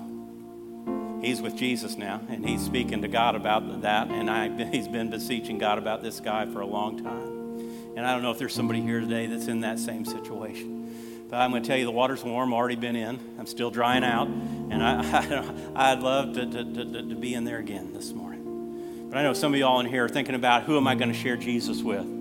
He's 1.20 1.42
with 1.42 1.56
Jesus 1.56 1.96
now, 1.96 2.20
and 2.28 2.48
he's 2.48 2.64
speaking 2.64 3.02
to 3.02 3.08
God 3.08 3.34
about 3.34 3.82
that, 3.82 4.08
and 4.08 4.30
I, 4.30 4.48
he's 4.70 4.86
been 4.86 5.10
beseeching 5.10 5.58
God 5.58 5.78
about 5.78 6.02
this 6.02 6.20
guy 6.20 6.46
for 6.46 6.60
a 6.60 6.66
long 6.66 7.02
time. 7.02 7.96
And 7.96 8.06
I 8.06 8.12
don't 8.12 8.22
know 8.22 8.30
if 8.30 8.38
there's 8.38 8.54
somebody 8.54 8.80
here 8.80 9.00
today 9.00 9.26
that's 9.26 9.48
in 9.48 9.60
that 9.60 9.78
same 9.78 10.04
situation. 10.04 11.26
But 11.28 11.38
I'm 11.38 11.50
going 11.50 11.62
to 11.62 11.68
tell 11.68 11.76
you, 11.76 11.84
the 11.84 11.90
water's 11.90 12.22
warm, 12.22 12.52
already 12.52 12.76
been 12.76 12.94
in. 12.94 13.18
I'm 13.38 13.46
still 13.46 13.70
drying 13.70 14.04
out, 14.04 14.28
and 14.28 14.82
I, 14.82 15.94
would 15.94 16.02
love 16.02 16.34
to, 16.34 16.46
to, 16.46 16.64
to, 16.64 17.08
to 17.08 17.14
be 17.16 17.34
in 17.34 17.44
there 17.44 17.58
again 17.58 17.92
this 17.92 18.12
morning. 18.12 19.08
But 19.10 19.18
I 19.18 19.22
know 19.22 19.32
some 19.32 19.52
of 19.52 19.58
y'all 19.58 19.80
in 19.80 19.86
here 19.86 20.04
are 20.04 20.08
thinking 20.08 20.36
about 20.36 20.62
who 20.62 20.76
am 20.76 20.86
I 20.86 20.94
going 20.94 21.12
to 21.12 21.18
share 21.18 21.36
Jesus 21.36 21.82
with? 21.82 22.15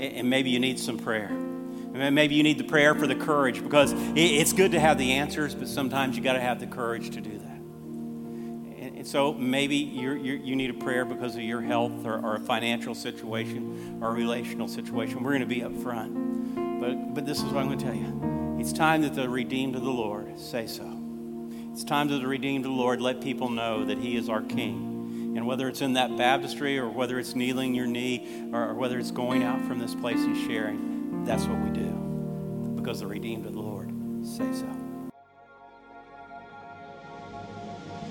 And 0.00 0.30
maybe 0.30 0.50
you 0.50 0.58
need 0.58 0.78
some 0.78 0.98
prayer. 0.98 1.28
Maybe 1.28 2.36
you 2.36 2.42
need 2.42 2.58
the 2.58 2.64
prayer 2.64 2.94
for 2.94 3.06
the 3.06 3.14
courage 3.14 3.62
because 3.62 3.92
it's 4.14 4.52
good 4.52 4.72
to 4.72 4.80
have 4.80 4.96
the 4.96 5.12
answers, 5.12 5.54
but 5.54 5.68
sometimes 5.68 6.16
you 6.16 6.22
got 6.22 6.34
to 6.34 6.40
have 6.40 6.60
the 6.60 6.66
courage 6.66 7.10
to 7.10 7.20
do 7.20 7.38
that. 7.38 7.50
And 8.80 9.06
so 9.06 9.32
maybe 9.32 9.76
you're, 9.76 10.16
you're, 10.16 10.36
you 10.36 10.56
need 10.56 10.70
a 10.70 10.74
prayer 10.74 11.04
because 11.04 11.34
of 11.34 11.42
your 11.42 11.60
health 11.60 12.06
or, 12.06 12.24
or, 12.24 12.36
a 12.36 12.40
financial 12.40 12.94
situation 12.94 13.98
or 14.00 14.10
a 14.10 14.12
relational 14.12 14.68
situation. 14.68 15.22
We're 15.22 15.30
going 15.30 15.40
to 15.40 15.46
be 15.46 15.64
up 15.64 15.76
front. 15.78 16.80
But, 16.80 17.14
but 17.14 17.26
this 17.26 17.38
is 17.38 17.44
what 17.44 17.56
I'm 17.56 17.66
going 17.66 17.78
to 17.78 17.84
tell 17.84 17.94
you 17.94 18.56
it's 18.60 18.72
time 18.72 19.02
that 19.02 19.14
the 19.14 19.28
redeemed 19.28 19.74
of 19.74 19.82
the 19.82 19.90
Lord 19.90 20.38
say 20.38 20.66
so. 20.66 20.98
It's 21.72 21.82
time 21.82 22.08
that 22.08 22.18
the 22.18 22.26
redeemed 22.26 22.66
of 22.66 22.72
the 22.72 22.76
Lord 22.76 23.00
let 23.00 23.20
people 23.20 23.48
know 23.48 23.84
that 23.84 23.98
He 23.98 24.16
is 24.16 24.28
our 24.28 24.42
King 24.42 24.89
And 25.36 25.46
whether 25.46 25.68
it's 25.68 25.80
in 25.80 25.92
that 25.94 26.16
baptistry 26.16 26.78
or 26.78 26.88
whether 26.88 27.18
it's 27.18 27.34
kneeling 27.34 27.74
your 27.74 27.86
knee 27.86 28.48
or 28.52 28.74
whether 28.74 28.98
it's 28.98 29.10
going 29.10 29.42
out 29.42 29.60
from 29.66 29.78
this 29.78 29.94
place 29.94 30.18
and 30.18 30.36
sharing, 30.36 31.24
that's 31.24 31.44
what 31.44 31.60
we 31.60 31.70
do 31.70 31.90
because 32.76 33.00
the 33.00 33.06
redeemed 33.06 33.46
of 33.46 33.52
the 33.52 33.60
Lord 33.60 33.90
say 34.26 34.50
so. 34.52 34.66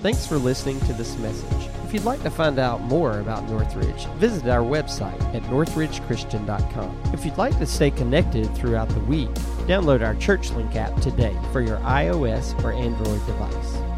Thanks 0.00 0.26
for 0.26 0.38
listening 0.38 0.80
to 0.80 0.94
this 0.94 1.18
message. 1.18 1.68
If 1.84 1.92
you'd 1.92 2.04
like 2.04 2.22
to 2.22 2.30
find 2.30 2.58
out 2.58 2.80
more 2.80 3.20
about 3.20 3.46
Northridge, 3.50 4.06
visit 4.16 4.48
our 4.48 4.62
website 4.62 5.20
at 5.34 5.42
northridgechristian.com. 5.42 7.12
If 7.12 7.26
you'd 7.26 7.36
like 7.36 7.58
to 7.58 7.66
stay 7.66 7.90
connected 7.90 8.46
throughout 8.56 8.88
the 8.88 9.00
week, 9.00 9.28
download 9.66 10.02
our 10.02 10.14
ChurchLink 10.14 10.74
app 10.76 10.98
today 11.02 11.36
for 11.52 11.60
your 11.60 11.76
iOS 11.78 12.62
or 12.64 12.72
Android 12.72 13.26
device. 13.26 13.89